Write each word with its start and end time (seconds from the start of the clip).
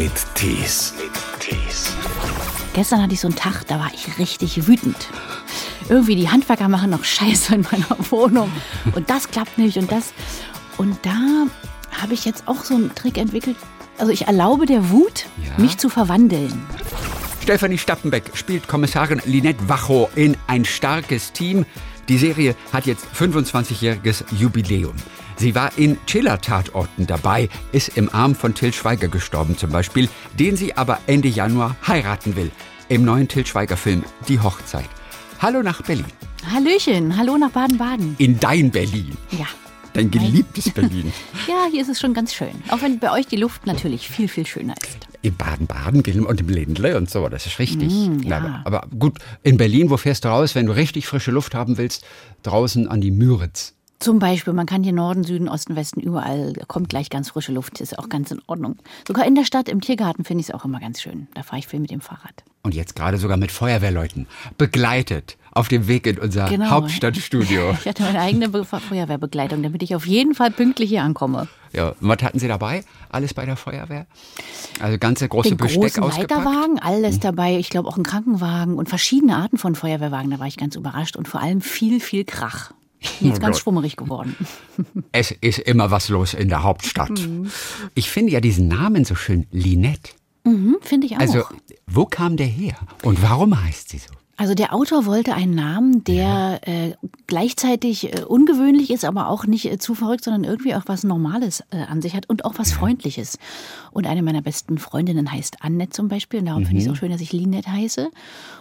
mit 0.00 0.12
Tees. 0.34 0.94
Tees. 1.40 1.92
Gestern 2.72 3.02
hatte 3.02 3.12
ich 3.12 3.20
so 3.20 3.28
einen 3.28 3.36
Tag, 3.36 3.66
da 3.66 3.78
war 3.78 3.90
ich 3.92 4.18
richtig 4.18 4.66
wütend. 4.66 4.96
Irgendwie 5.90 6.16
die 6.16 6.30
Handwerker 6.30 6.68
machen 6.70 6.88
noch 6.88 7.04
Scheiße 7.04 7.54
in 7.54 7.66
meiner 7.70 7.98
Wohnung 8.10 8.50
und 8.94 9.10
das 9.10 9.30
klappt 9.30 9.58
nicht 9.58 9.76
und 9.76 9.92
das. 9.92 10.14
Und 10.78 10.96
da 11.04 11.44
habe 12.00 12.14
ich 12.14 12.24
jetzt 12.24 12.48
auch 12.48 12.64
so 12.64 12.76
einen 12.76 12.94
Trick 12.94 13.18
entwickelt. 13.18 13.56
Also 13.98 14.10
ich 14.10 14.26
erlaube 14.26 14.64
der 14.64 14.88
Wut, 14.88 15.26
Ja. 15.44 15.62
mich 15.62 15.76
zu 15.76 15.90
verwandeln. 15.90 16.62
Stefanie 17.42 17.76
Stappenbeck 17.76 18.30
spielt 18.32 18.68
Kommissarin 18.68 19.20
Linette 19.26 19.68
Wachow 19.68 20.08
in 20.16 20.34
ein 20.46 20.64
starkes 20.64 21.32
Team. 21.32 21.66
Die 22.08 22.16
Serie 22.16 22.56
hat 22.72 22.86
jetzt 22.86 23.04
25-jähriges 23.14 24.24
Jubiläum. 24.34 24.94
Sie 25.40 25.54
war 25.54 25.72
in 25.78 25.96
Chiller-Tatorten 26.04 27.06
dabei, 27.06 27.48
ist 27.72 27.96
im 27.96 28.12
Arm 28.12 28.34
von 28.34 28.52
Till 28.52 28.74
Schweiger 28.74 29.08
gestorben 29.08 29.56
zum 29.56 29.70
Beispiel, 29.70 30.06
den 30.38 30.54
sie 30.54 30.76
aber 30.76 30.98
Ende 31.06 31.28
Januar 31.28 31.76
heiraten 31.86 32.36
will. 32.36 32.50
Im 32.90 33.06
neuen 33.06 33.26
Till 33.26 33.46
Schweiger-Film 33.46 34.04
Die 34.28 34.38
Hochzeit. 34.38 34.90
Hallo 35.40 35.62
nach 35.62 35.80
Berlin. 35.80 36.04
Hallöchen, 36.52 37.16
hallo 37.16 37.38
nach 37.38 37.52
Baden-Baden. 37.52 38.16
In 38.18 38.38
dein 38.38 38.70
Berlin. 38.70 39.16
Ja. 39.30 39.46
Dein 39.94 40.10
geliebtes 40.10 40.68
Berlin. 40.74 41.10
Ja, 41.48 41.68
hier 41.70 41.80
ist 41.80 41.88
es 41.88 41.98
schon 41.98 42.12
ganz 42.12 42.34
schön. 42.34 42.62
Auch 42.68 42.82
wenn 42.82 42.98
bei 42.98 43.10
euch 43.10 43.26
die 43.26 43.36
Luft 43.36 43.64
natürlich 43.64 44.10
viel, 44.10 44.28
viel 44.28 44.44
schöner 44.44 44.74
ist. 44.82 44.98
In 45.22 45.34
Baden-Baden 45.36 46.02
Gilm 46.02 46.26
und 46.26 46.38
im 46.38 46.50
Ländle 46.50 46.98
und 46.98 47.08
so, 47.08 47.26
das 47.30 47.46
ist 47.46 47.58
richtig. 47.58 47.90
Mm, 47.90 48.20
Na, 48.24 48.36
ja. 48.36 48.62
aber, 48.66 48.82
aber 48.82 48.88
gut, 48.94 49.16
in 49.42 49.56
Berlin, 49.56 49.88
wo 49.88 49.96
fährst 49.96 50.26
du 50.26 50.28
raus, 50.28 50.54
wenn 50.54 50.66
du 50.66 50.72
richtig 50.72 51.06
frische 51.06 51.30
Luft 51.30 51.54
haben 51.54 51.78
willst? 51.78 52.04
Draußen 52.42 52.88
an 52.88 53.00
die 53.00 53.10
Müritz. 53.10 53.74
Zum 54.00 54.18
Beispiel, 54.18 54.54
man 54.54 54.64
kann 54.64 54.82
hier 54.82 54.94
Norden, 54.94 55.24
Süden, 55.24 55.46
Osten, 55.46 55.76
Westen, 55.76 56.00
überall 56.00 56.54
kommt 56.68 56.88
gleich 56.88 57.10
ganz 57.10 57.28
frische 57.28 57.52
Luft. 57.52 57.82
Ist 57.82 57.98
auch 57.98 58.08
ganz 58.08 58.30
in 58.30 58.40
Ordnung. 58.46 58.76
Sogar 59.06 59.26
in 59.26 59.34
der 59.34 59.44
Stadt, 59.44 59.68
im 59.68 59.82
Tiergarten 59.82 60.24
finde 60.24 60.40
ich 60.40 60.48
es 60.48 60.54
auch 60.54 60.64
immer 60.64 60.80
ganz 60.80 61.02
schön. 61.02 61.28
Da 61.34 61.42
fahre 61.42 61.58
ich 61.58 61.66
viel 61.66 61.80
mit 61.80 61.90
dem 61.90 62.00
Fahrrad. 62.00 62.42
Und 62.62 62.74
jetzt 62.74 62.96
gerade 62.96 63.18
sogar 63.18 63.36
mit 63.36 63.52
Feuerwehrleuten. 63.52 64.26
Begleitet 64.56 65.36
auf 65.52 65.68
dem 65.68 65.86
Weg 65.86 66.06
in 66.06 66.18
unser 66.18 66.48
Genau. 66.48 66.70
Hauptstadtstudio. 66.70 67.76
Ich 67.80 67.86
hatte 67.86 68.02
meine 68.04 68.20
eigene 68.20 68.48
Be 68.48 68.64
Feuerwehrbegleitung, 68.64 69.62
damit 69.62 69.82
ich 69.82 69.94
auf 69.94 70.06
jeden 70.06 70.34
Fall 70.34 70.50
pünktlich 70.50 70.88
hier 70.88 71.02
ankomme. 71.02 71.48
Ja, 71.74 71.90
und 71.90 72.08
was 72.08 72.22
hatten 72.22 72.38
Sie 72.38 72.48
dabei? 72.48 72.84
Alles 73.10 73.34
bei 73.34 73.44
der 73.44 73.56
Feuerwehr? 73.56 74.06
Also 74.80 74.96
ganze 74.98 75.28
große 75.28 75.50
Den 75.50 75.58
Besteck 75.58 75.80
großen 75.94 76.02
ausgepackt? 76.02 76.30
Leiterwagen, 76.30 76.78
alles 76.78 77.20
dabei. 77.20 77.58
Ich 77.58 77.68
glaube 77.68 77.88
auch 77.88 77.98
ein 77.98 78.02
Krankenwagen 78.02 78.76
und 78.76 78.88
verschiedene 78.88 79.36
Arten 79.36 79.58
von 79.58 79.74
Feuerwehrwagen. 79.74 80.30
Da 80.30 80.38
war 80.38 80.46
ich 80.46 80.56
ganz 80.56 80.74
überrascht 80.74 81.16
und 81.16 81.28
vor 81.28 81.40
allem 81.40 81.60
viel, 81.60 82.00
viel 82.00 82.24
Krach. 82.24 82.72
Bin 83.20 83.28
Jetzt 83.28 83.38
Oh 83.38 83.40
ganz 83.40 83.56
Gott. 83.56 83.62
schwummerig 83.62 83.96
geworden. 83.96 84.36
Es 85.12 85.30
ist 85.32 85.58
immer 85.60 85.90
was 85.90 86.08
los 86.08 86.34
in 86.34 86.48
der 86.48 86.62
Hauptstadt. 86.62 87.10
Mhm. 87.10 87.50
Ich 87.94 88.10
finde 88.10 88.32
ja 88.32 88.40
diesen 88.40 88.68
Namen 88.68 89.04
so 89.04 89.14
schön, 89.14 89.46
Linette. 89.50 90.12
Hm, 90.44 90.76
Finde 90.80 91.06
ich 91.06 91.16
auch. 91.16 91.20
Also, 91.20 91.42
wo 91.86 92.06
kam 92.06 92.36
der 92.36 92.46
her? 92.46 92.76
Und 93.02 93.22
warum 93.22 93.62
heißt 93.62 93.90
sie 93.90 93.98
so? 93.98 94.10
Also 94.36 94.54
der 94.54 94.72
Autor 94.72 95.04
wollte 95.04 95.34
einen 95.34 95.54
Namen, 95.54 96.02
der 96.04 96.60
äh, 96.66 96.92
gleichzeitig 97.26 98.14
äh, 98.14 98.22
ungewöhnlich 98.22 98.90
ist, 98.90 99.04
aber 99.04 99.28
auch 99.28 99.44
nicht 99.44 99.70
äh, 99.70 99.76
zu 99.76 99.94
verrückt, 99.94 100.24
sondern 100.24 100.44
irgendwie 100.44 100.74
auch 100.74 100.84
was 100.86 101.04
Normales 101.04 101.62
äh, 101.72 101.82
an 101.82 102.00
sich 102.00 102.14
hat 102.16 102.26
und 102.30 102.46
auch 102.46 102.54
was 102.56 102.72
Freundliches. 102.72 103.38
Und 103.90 104.06
eine 104.06 104.22
meiner 104.22 104.40
besten 104.40 104.78
Freundinnen 104.78 105.30
heißt 105.30 105.58
Annette 105.62 105.90
zum 105.90 106.08
Beispiel. 106.08 106.40
Und 106.40 106.46
darum 106.46 106.64
finde 106.64 106.80
ich 106.80 106.86
es 106.86 106.92
auch 106.92 106.96
schön, 106.96 107.10
dass 107.10 107.20
ich 107.20 107.32
Linette 107.34 107.70
heiße. 107.70 108.08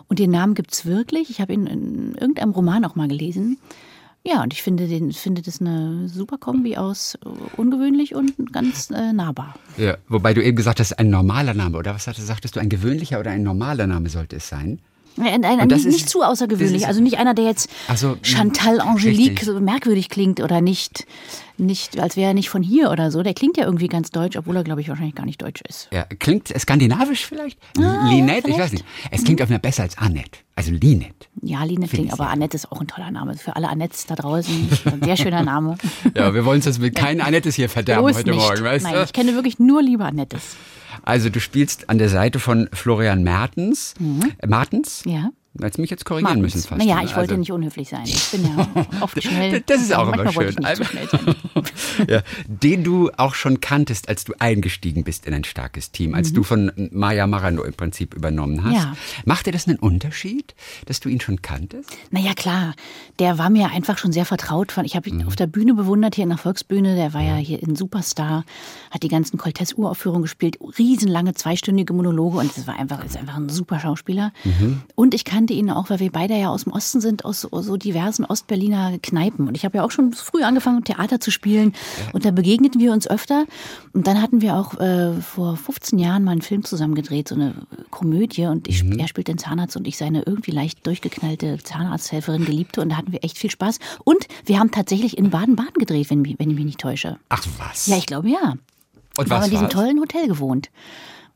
Und 0.10 0.20
den 0.20 0.32
Namen 0.32 0.54
gibt's 0.54 0.86
wirklich. 0.86 1.30
Ich 1.30 1.40
habe 1.40 1.54
ihn 1.54 1.66
in 1.66 2.16
irgendeinem 2.16 2.52
Roman 2.52 2.84
auch 2.84 2.95
mal 2.95 3.08
gelesen. 3.08 3.58
Ja, 4.30 4.44
und 4.44 4.54
ich 4.54 4.62
finde, 4.62 4.88
den, 4.88 5.12
finde 5.12 5.42
das 5.42 5.60
eine 5.60 6.08
super 6.08 6.38
Kombi 6.38 6.78
aus 6.78 7.16
äh, 7.16 7.30
ungewöhnlich 7.58 8.14
und 8.14 8.54
ganz 8.54 8.92
äh, 8.92 9.12
nahbar. 9.12 9.56
Ja, 9.78 9.98
wobei 10.08 10.36
du 10.36 10.44
eben 10.44 10.56
gesagt 10.56 10.80
hast, 10.80 11.00
ein 11.00 11.10
normaler 11.10 11.56
Name. 11.56 11.78
Oder 11.78 11.96
was 11.96 12.06
hattest, 12.06 12.28
sagtest 12.28 12.56
du, 12.56 12.60
ein 12.60 12.70
gewöhnlicher 12.70 13.20
oder 13.20 13.32
ein 13.32 13.42
normaler 13.42 13.88
Name 13.88 14.10
sollte 14.10 14.36
es 14.36 14.48
sein? 14.48 14.82
Ein, 15.20 15.44
ein, 15.45 15.59
Und 15.62 15.72
das 15.72 15.80
nicht, 15.80 15.88
ist- 15.88 15.94
nicht 15.94 16.10
zu 16.10 16.21
außergewöhnlich, 16.23 16.82
ist- 16.83 16.88
also 16.88 17.02
nicht 17.02 17.17
einer, 17.17 17.33
der 17.33 17.45
jetzt 17.45 17.70
Ach 17.88 17.98
so, 17.98 18.17
Chantal 18.21 18.80
Angelique 18.82 19.32
richtig. 19.32 19.45
so 19.45 19.60
merkwürdig 19.60 20.10
klingt 20.10 20.39
oder 20.39 20.61
nicht, 20.61 21.05
nicht 21.58 21.99
als 21.99 22.16
wäre 22.16 22.30
er 22.30 22.33
nicht 22.33 22.49
von 22.49 22.64
hier 22.64 22.89
oder 22.92 23.11
so. 23.11 23.21
Der 23.21 23.33
klingt 23.33 23.58
ja 23.58 23.66
irgendwie 23.66 23.88
ganz 23.88 24.11
deutsch, 24.11 24.38
obwohl 24.38 24.55
er, 24.55 24.64
glaube 24.64 24.82
ich, 24.82 24.88
wahrscheinlich 24.89 25.16
gar 25.16 25.26
nicht 25.26 25.42
deutsch 25.42 25.61
ist. 25.67 25.89
Ja, 25.92 26.04
klingt 26.20 26.48
skandinavisch 26.58 27.26
vielleicht? 27.26 27.60
Ah, 27.77 28.08
Linette? 28.10 28.49
ja, 28.49 28.55
ich 28.55 28.61
weiß 28.61 28.71
nicht. 28.71 28.86
Es 29.11 29.23
klingt 29.23 29.42
auf 29.42 29.49
mir 29.49 29.60
besser 29.60 29.83
als 29.83 29.98
Annette. 29.98 30.39
Also 30.55 30.71
Linette. 30.71 31.27
Ja, 31.42 31.64
Linette 31.64 31.95
klingt, 31.95 32.14
aber 32.14 32.30
Annette 32.30 32.55
ist 32.55 32.71
auch 32.71 32.82
ein 32.82 32.88
toller 32.88 33.11
Name. 33.11 33.36
Für 33.38 33.55
alle 33.55 33.70
Annettes 33.70 34.05
da 34.05 34.15
draußen, 34.15 34.70
ein 34.86 35.02
sehr 35.04 35.17
schöner 35.17 35.44
Name. 35.44 35.77
Ja, 36.15 36.33
wir 36.33 36.44
wollen 36.45 36.58
uns 36.58 36.65
jetzt 36.65 36.80
mit 36.80 36.95
keinen 36.95 37.21
Annettes 37.21 37.55
hier 37.55 37.70
verderben 37.70 38.05
Bloß 38.05 38.17
heute 38.17 38.30
nicht. 38.32 38.39
Morgen, 38.39 38.64
weißt 38.64 38.83
Nein, 38.86 38.94
du? 38.95 39.04
ich 39.04 39.14
kenne 39.14 39.33
wirklich 39.36 39.60
nur 39.60 39.82
liebe 39.82 40.04
Annettes. 40.05 40.55
Also 41.09 41.30
du 41.30 41.39
spielst 41.39 41.89
an 41.89 41.97
der 41.97 42.08
Seite 42.08 42.37
von 42.37 42.70
Florian 42.71 43.23
Mertens. 43.23 43.95
Äh, 44.37 44.45
Martens? 44.45 45.03
Mhm. 45.05 45.11
Ja. 45.11 45.30
Hättest 45.60 45.80
mich 45.80 45.89
jetzt 45.89 46.05
korrigieren 46.05 46.42
müssen 46.42 46.61
fast. 46.61 46.77
Naja, 46.80 47.02
ich 47.04 47.15
wollte 47.15 47.32
Also- 47.32 47.37
nicht 47.37 47.52
unhöflich 47.52 47.89
sein. 47.89 48.04
Ich 48.05 48.30
bin 48.32 48.43
ja 48.45 48.67
oft 49.02 49.21
schnell. 49.21 49.61
Das 49.65 49.82
ist 49.82 49.93
auch 49.93 50.11
immer 50.14 50.32
schön. 50.32 50.54
sein. 50.61 50.77
ja, 52.08 52.21
den 52.48 52.83
du 52.83 53.10
auch 53.17 53.33
schon 53.36 53.59
kanntest, 53.59 54.09
als 54.09 54.23
du 54.23 54.33
eingestiegen 54.39 55.04
bist 55.04 55.26
in 55.26 55.33
ein 55.33 55.43
starkes 55.43 55.92
Team, 55.92 56.14
als 56.14 56.33
du 56.33 56.43
von 56.43 56.71
Maya 56.92 57.26
Marano 57.27 57.64
im 57.64 57.73
Prinzip 57.73 58.14
übernommen 58.14 58.64
hast. 58.64 58.70
Mhm. 58.71 58.76
Ja. 58.76 58.95
Macht 59.26 59.48
dir 59.48 59.52
das 59.52 59.67
einen 59.67 59.80
Unterschied, 59.80 60.54
dass 60.86 60.99
du 60.99 61.09
ihn 61.09 61.20
schon 61.20 61.42
kanntest? 61.42 61.89
Naja, 62.11 62.33
klar. 62.36 62.73
Der 63.17 63.38
war 63.38 63.49
mir 63.49 63.71
einfach 63.71 63.98
schon 63.98 64.11
sehr 64.14 64.26
vertraut. 64.26 64.73
Ich 64.83 64.95
habe 64.95 65.09
ihn 65.09 65.26
auf 65.26 65.36
der 65.36 65.48
Bühne 65.48 65.73
bewundert, 65.73 66.15
hier 66.15 66.23
in 66.23 66.30
der 66.30 66.38
Volksbühne. 66.38 66.95
Der 66.95 67.14
war 67.14 67.21
ja 67.21 67.36
hier 67.36 67.61
in 67.61 67.76
Superstar, 67.76 68.45
hat 68.92 69.04
die 69.04 69.08
ganzen 69.09 69.38
Cortez-Uraufführungen 69.38 70.21
gespielt, 70.21 70.58
riesenlange 70.77 71.33
zweistündige 71.33 71.93
Monologe 71.93 72.38
und 72.38 72.55
es 72.55 72.67
war 72.67 72.77
einfach, 72.80 73.04
ist 73.04 73.17
einfach 73.17 73.36
ein 73.36 73.49
super 73.49 73.80
Schauspieler. 73.80 74.32
Und 74.95 75.14
ich 75.14 75.26
kannte 75.39 75.54
ihn 75.54 75.70
auch, 75.70 75.89
weil 75.89 76.02
wir 76.02 76.11
beide 76.11 76.36
ja 76.36 76.50
aus 76.50 76.66
dem 76.66 76.73
Osten 76.73 77.00
sind, 77.00 77.23
aus 77.23 77.48
so, 77.50 77.77
diversen 77.77 78.26
Ostberliner 78.26 79.00
Kneipen. 79.02 79.48
Und 79.48 79.55
ich 79.55 79.64
habe 79.64 79.77
ja 79.77 79.86
auch 79.86 79.92
schon 79.92 80.11
früh 80.11 80.44
angefangen, 80.44 80.83
Theater 80.83 81.22
zu 81.22 81.32
spielen. 81.32 81.73
Und 82.11 82.26
da 82.26 82.32
begegneten 82.32 82.82
wir 82.82 82.92
uns 82.92 83.08
öfter. 83.08 83.45
Und 83.94 84.05
dann 84.05 84.22
hatten 84.22 84.42
wir 84.42 84.58
auch 84.58 84.77
äh, 84.82 85.14
vor 85.22 85.55
15 85.55 85.98
Jahren 85.98 86.26
mal 86.26 86.32
einen 86.32 86.42
Film 86.42 86.66
zusammen 86.66 86.94
gedreht, 86.94 87.30
so 87.30 87.36
eine 87.36 87.54
Komödie. 87.89 88.48
Und 88.48 88.67
ich, 88.67 88.83
er 88.83 89.08
spielt 89.08 89.30
den 89.30 89.38
Zahnarzt 89.38 89.77
und 89.77 89.88
ich 89.88 89.95
seine 89.95 90.23
irgendwie 90.23 90.52
leicht 90.52 90.86
durchgeknallte 90.86 91.60
Zahnarzthelferin 91.64 92.44
Geliebte. 92.44 92.82
Und 92.82 92.89
da 92.89 92.98
hatten 92.98 93.14
wir 93.14 93.23
echt 93.23 93.38
viel 93.38 93.50
Spaß. 93.50 93.80
Und 94.04 94.27
wir 94.44 94.60
haben 94.60 94.71
tatsächlich 94.71 95.17
in 95.17 95.30
Baden-Baden 95.30 95.80
gedreht, 95.80 96.10
wenn, 96.10 96.26
wenn 96.26 96.50
ich 96.50 96.56
mich 96.58 96.66
nicht 96.66 96.82
täusche. 96.82 97.17
Ach 97.30 97.45
was. 97.60 97.88
Ja, 97.88 97.95
ich 97.95 98.08
glaube 98.08 98.30
ja. 98.30 98.56
Und 99.17 99.30
Wir 99.30 99.36
haben 99.36 99.42
was 99.42 99.45
in 99.45 99.52
diesem 99.52 99.64
war's? 99.67 99.73
tollen 99.73 100.00
Hotel 100.02 100.27
gewohnt, 100.27 100.70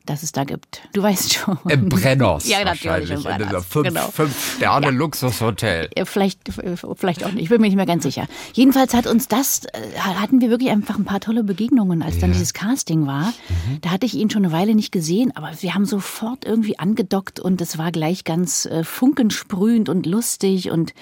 das 0.06 0.22
es 0.22 0.32
da 0.32 0.44
gibt. 0.44 0.82
Du 0.92 1.02
weißt 1.02 1.32
schon. 1.34 1.58
Im 1.68 1.88
Brenners 1.88 2.46
Ja, 2.46 2.64
natürlich, 2.64 3.10
im 3.10 3.16
In 3.18 3.22
Brenners, 3.22 3.48
dieser 3.48 3.62
fünf, 3.62 3.88
genau. 3.88 4.10
fünf 4.10 4.56
Sterne 4.56 4.90
Luxushotel. 4.90 5.88
Ja, 5.96 6.04
Vielleicht, 6.04 6.58
äh, 6.58 6.76
vielleicht 6.96 7.24
auch 7.24 7.32
nicht. 7.32 7.44
Ich 7.44 7.48
bin 7.48 7.60
mir 7.60 7.68
nicht 7.68 7.76
mehr 7.76 7.86
ganz 7.86 8.02
sicher. 8.02 8.26
Jedenfalls 8.52 8.94
hat 8.94 9.06
uns 9.06 9.28
das, 9.28 9.64
äh, 9.66 9.98
hatten 9.98 10.40
wir 10.40 10.50
wirklich 10.50 10.70
einfach 10.70 10.98
ein 10.98 11.04
paar 11.04 11.20
tolle 11.20 11.42
Begegnungen, 11.44 12.02
als 12.02 12.18
dann 12.18 12.32
dieses 12.32 12.52
Casting 12.52 13.06
war. 13.06 13.32
Da 13.80 13.90
hatte 13.90 14.06
ich 14.06 14.14
ihn 14.14 14.30
schon 14.30 14.44
eine 14.44 14.52
Weile 14.52 14.74
nicht 14.74 14.92
gesehen, 14.92 15.34
aber 15.34 15.50
wir 15.60 15.74
haben 15.74 15.86
sofort 15.86 16.44
irgendwie 16.44 16.78
angedockt 16.78 17.40
und 17.40 17.60
es 17.60 17.78
war 17.78 17.90
gleich 17.92 18.24
ganz 18.24 18.66
äh, 18.66 18.84
funkensprühend 18.84 19.88
und 19.88 20.06
lustig 20.06 20.70
und 20.70 20.94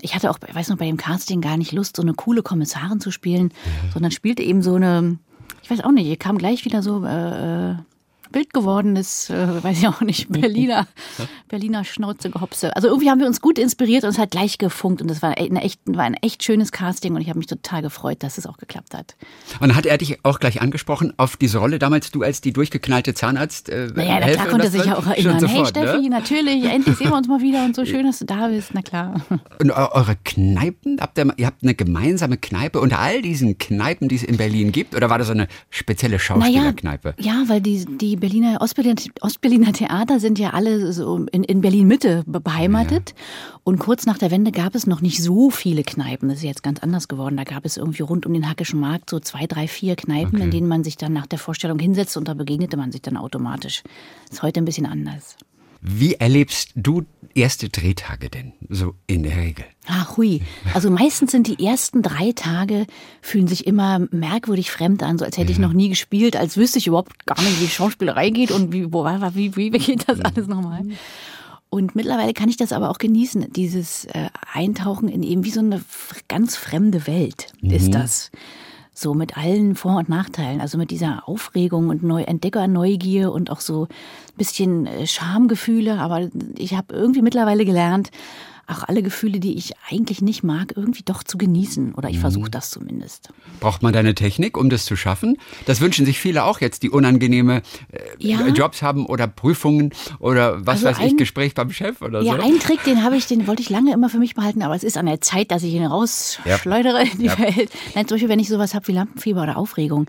ich 0.00 0.14
hatte 0.14 0.30
auch, 0.30 0.38
ich 0.46 0.54
weiß 0.54 0.68
noch, 0.68 0.76
bei 0.76 0.86
dem 0.86 0.98
Casting 0.98 1.40
gar 1.40 1.56
nicht 1.56 1.72
Lust, 1.72 1.96
so 1.96 2.02
eine 2.02 2.12
coole 2.12 2.42
Kommissarin 2.42 3.00
zu 3.00 3.10
spielen, 3.10 3.52
sondern 3.94 4.10
spielte 4.12 4.42
eben 4.42 4.62
so 4.62 4.74
eine, 4.74 5.18
ich 5.62 5.70
weiß 5.70 5.80
auch 5.82 5.92
nicht, 5.92 6.06
ihr 6.06 6.18
kam 6.18 6.36
gleich 6.36 6.66
wieder 6.66 6.82
so 6.82 7.04
äh, 7.06 7.74
äh, 8.34 8.38
wild 8.38 8.52
gewordenes, 8.52 9.30
äh, 9.30 9.62
weiß 9.62 9.78
ich 9.78 9.88
auch 9.88 10.00
nicht, 10.00 10.28
Berliner, 10.32 10.86
Berliner 11.48 11.84
Schnauze 11.84 12.30
gehopse. 12.30 12.74
Also 12.76 12.88
irgendwie 12.88 13.10
haben 13.10 13.20
wir 13.20 13.26
uns 13.26 13.40
gut 13.40 13.58
inspiriert 13.58 14.04
und 14.04 14.10
es 14.10 14.18
hat 14.18 14.30
gleich 14.32 14.58
gefunkt 14.58 15.02
und 15.02 15.10
es 15.10 15.22
war, 15.22 15.36
eine 15.38 15.62
echt, 15.62 15.80
war 15.86 16.04
ein 16.04 16.14
echt 16.14 16.42
schönes 16.42 16.72
Casting 16.72 17.14
und 17.14 17.20
ich 17.20 17.28
habe 17.28 17.38
mich 17.38 17.46
total 17.46 17.82
gefreut, 17.82 18.22
dass 18.22 18.38
es 18.38 18.46
auch 18.46 18.56
geklappt 18.56 18.94
hat. 18.94 19.16
Und 19.60 19.74
hat 19.76 19.86
er 19.86 19.98
dich 19.98 20.24
auch 20.24 20.40
gleich 20.40 20.60
angesprochen 20.62 21.12
auf 21.16 21.36
diese 21.36 21.58
Rolle 21.58 21.78
damals, 21.78 22.10
du 22.10 22.22
als 22.22 22.40
die 22.40 22.52
durchgeknallte 22.52 23.14
Zahnarzt? 23.14 23.68
Äh, 23.68 23.88
Naja, 23.94 24.18
na 24.20 24.28
klar 24.28 24.46
konnte 24.48 24.66
er 24.66 24.70
das 24.70 24.72
sich 24.72 24.84
ja 24.86 24.96
auch 24.98 25.06
erinnern. 25.06 25.34
hey 25.38 25.40
sofort, 25.40 25.68
Steffi, 25.68 26.02
Ne? 26.02 26.08
natürlich, 26.10 26.64
endlich 26.70 26.96
sehen 26.96 27.10
wir 27.10 27.16
uns 27.16 27.28
mal 27.28 27.40
wieder 27.40 27.64
und 27.64 27.76
so 27.76 27.84
schön, 27.84 28.04
dass 28.06 28.18
du 28.18 28.24
da 28.24 28.48
bist, 28.48 28.70
na 28.74 28.82
klar. 28.82 29.20
Und 29.60 29.70
eu- 29.70 29.88
eure 29.92 30.16
Kneipen, 30.24 30.98
habt 31.00 31.18
ihr, 31.18 31.32
ihr 31.36 31.46
habt 31.46 31.62
eine 31.62 31.74
gemeinsame 31.74 32.36
Kneipe 32.36 32.80
unter 32.80 32.98
all 32.98 33.22
diesen 33.22 33.58
Kneipen, 33.58 34.08
die 34.08 34.16
es 34.16 34.22
in 34.22 34.36
Berlin 34.36 34.72
gibt? 34.72 34.94
Oder 34.94 35.10
war 35.10 35.18
das 35.18 35.28
so 35.28 35.32
eine 35.32 35.48
spezielle 35.70 36.18
Schauspielerkneipe? 36.18 37.14
ja, 37.18 37.42
weil 37.46 37.60
die, 37.60 37.84
die 37.84 38.16
Berliner, 38.24 38.62
Ostberliner, 38.62 38.94
Ostberliner 39.20 39.72
Theater 39.74 40.18
sind 40.18 40.38
ja 40.38 40.54
alle 40.54 40.94
so 40.94 41.26
in, 41.30 41.44
in 41.44 41.60
Berlin-Mitte 41.60 42.22
be- 42.26 42.40
beheimatet. 42.40 43.14
Und 43.64 43.78
kurz 43.78 44.06
nach 44.06 44.16
der 44.16 44.30
Wende 44.30 44.50
gab 44.50 44.74
es 44.74 44.86
noch 44.86 45.02
nicht 45.02 45.22
so 45.22 45.50
viele 45.50 45.82
Kneipen. 45.82 46.30
Das 46.30 46.38
ist 46.38 46.44
jetzt 46.44 46.62
ganz 46.62 46.80
anders 46.80 47.06
geworden. 47.08 47.36
Da 47.36 47.44
gab 47.44 47.66
es 47.66 47.76
irgendwie 47.76 48.02
rund 48.02 48.24
um 48.24 48.32
den 48.32 48.48
Hackischen 48.48 48.80
Markt 48.80 49.10
so 49.10 49.20
zwei, 49.20 49.46
drei, 49.46 49.68
vier 49.68 49.94
Kneipen, 49.94 50.40
in 50.40 50.50
denen 50.50 50.68
man 50.68 50.84
sich 50.84 50.96
dann 50.96 51.12
nach 51.12 51.26
der 51.26 51.38
Vorstellung 51.38 51.78
hinsetzt 51.78 52.16
und 52.16 52.26
da 52.26 52.32
begegnete 52.32 52.78
man 52.78 52.92
sich 52.92 53.02
dann 53.02 53.18
automatisch. 53.18 53.82
Ist 54.30 54.42
heute 54.42 54.60
ein 54.62 54.64
bisschen 54.64 54.86
anders. 54.86 55.36
Wie 55.86 56.14
erlebst 56.14 56.70
du 56.76 57.04
erste 57.34 57.68
Drehtage 57.68 58.30
denn 58.30 58.54
so 58.70 58.94
in 59.06 59.22
der 59.22 59.36
Regel? 59.36 59.66
Ach 59.86 60.16
hui. 60.16 60.40
Also 60.72 60.90
meistens 60.90 61.30
sind 61.32 61.46
die 61.46 61.62
ersten 61.62 62.00
drei 62.00 62.32
Tage, 62.32 62.86
fühlen 63.20 63.48
sich 63.48 63.66
immer 63.66 63.98
merkwürdig 64.10 64.70
fremd 64.70 65.02
an, 65.02 65.18
so 65.18 65.26
als 65.26 65.36
hätte 65.36 65.52
ich 65.52 65.58
noch 65.58 65.74
nie 65.74 65.90
gespielt, 65.90 66.36
als 66.36 66.56
wüsste 66.56 66.78
ich 66.78 66.86
überhaupt 66.86 67.26
gar 67.26 67.38
nicht, 67.38 67.60
wie 67.60 67.68
Schauspielerei 67.68 68.30
geht 68.30 68.50
und 68.50 68.72
wie, 68.72 68.90
wo, 68.94 69.04
wie, 69.04 69.56
wie, 69.56 69.72
wie 69.74 69.78
geht 69.78 70.08
das 70.08 70.20
alles 70.20 70.46
nochmal. 70.46 70.84
Und 71.68 71.94
mittlerweile 71.94 72.32
kann 72.32 72.48
ich 72.48 72.56
das 72.56 72.72
aber 72.72 72.88
auch 72.88 72.98
genießen, 72.98 73.52
dieses 73.52 74.06
äh, 74.06 74.30
Eintauchen 74.54 75.08
in 75.08 75.22
eben 75.22 75.44
wie 75.44 75.50
so 75.50 75.60
eine 75.60 75.84
ganz 76.28 76.56
fremde 76.56 77.06
Welt 77.06 77.52
ist 77.60 77.92
das. 77.92 78.30
So 78.94 79.12
mit 79.12 79.36
allen 79.36 79.74
Vor- 79.74 79.98
und 79.98 80.08
Nachteilen, 80.08 80.60
also 80.60 80.78
mit 80.78 80.90
dieser 80.90 81.28
Aufregung 81.28 81.88
und 81.88 82.02
Neu 82.02 82.22
Entdeckerneugier 82.22 83.32
und 83.32 83.50
auch 83.50 83.60
so 83.60 83.84
ein 83.84 84.36
bisschen 84.36 84.86
äh, 84.86 85.06
Schamgefühle. 85.06 85.98
Aber 85.98 86.28
ich 86.56 86.74
habe 86.76 86.94
irgendwie 86.94 87.22
mittlerweile 87.22 87.64
gelernt, 87.64 88.10
auch 88.66 88.82
alle 88.84 89.02
Gefühle, 89.02 89.40
die 89.40 89.56
ich 89.56 89.72
eigentlich 89.90 90.22
nicht 90.22 90.42
mag, 90.42 90.72
irgendwie 90.76 91.02
doch 91.04 91.22
zu 91.22 91.36
genießen. 91.38 91.94
Oder 91.94 92.08
ich 92.10 92.18
versuche 92.18 92.50
das 92.50 92.70
zumindest. 92.70 93.28
Braucht 93.60 93.82
man 93.82 93.92
deine 93.92 94.14
Technik, 94.14 94.56
um 94.56 94.70
das 94.70 94.84
zu 94.84 94.96
schaffen? 94.96 95.36
Das 95.66 95.80
wünschen 95.80 96.06
sich 96.06 96.18
viele 96.18 96.44
auch 96.44 96.60
jetzt, 96.60 96.82
die 96.82 96.90
unangenehme 96.90 97.62
äh, 97.92 97.98
Ja. 98.18 98.46
Jobs 98.48 98.82
haben 98.82 99.06
oder 99.06 99.26
Prüfungen 99.26 99.92
oder 100.18 100.66
was 100.66 100.84
Also 100.84 100.86
weiß 100.86 100.98
ich, 101.06 101.12
ein- 101.12 101.16
Gespräch 101.16 101.54
beim 101.54 101.70
Chef 101.70 102.00
oder 102.02 102.22
Ja, 102.22 102.36
so. 102.36 102.42
einen 102.42 102.58
Trick, 102.60 102.82
den 102.84 103.02
habe 103.02 103.16
ich, 103.16 103.26
den 103.26 103.46
wollte 103.46 103.62
ich 103.62 103.70
lange 103.70 103.92
immer 103.92 104.08
für 104.08 104.18
mich 104.18 104.34
behalten, 104.34 104.62
aber 104.62 104.74
es 104.74 104.84
ist 104.84 104.96
an 104.96 105.06
der 105.06 105.20
Zeit, 105.20 105.50
dass 105.50 105.62
ich 105.62 105.74
ihn 105.74 105.84
rausschleudere 105.86 107.02
in 107.02 107.18
die 107.18 107.28
Welt. 107.38 107.70
Nein, 107.94 108.06
zum 108.08 108.14
Beispiel, 108.16 108.28
wenn 108.28 108.38
ich 108.40 108.48
sowas 108.48 108.74
habe 108.74 108.86
wie 108.88 108.92
Lampenfieber 108.92 109.42
oder 109.42 109.56
Aufregung, 109.56 110.06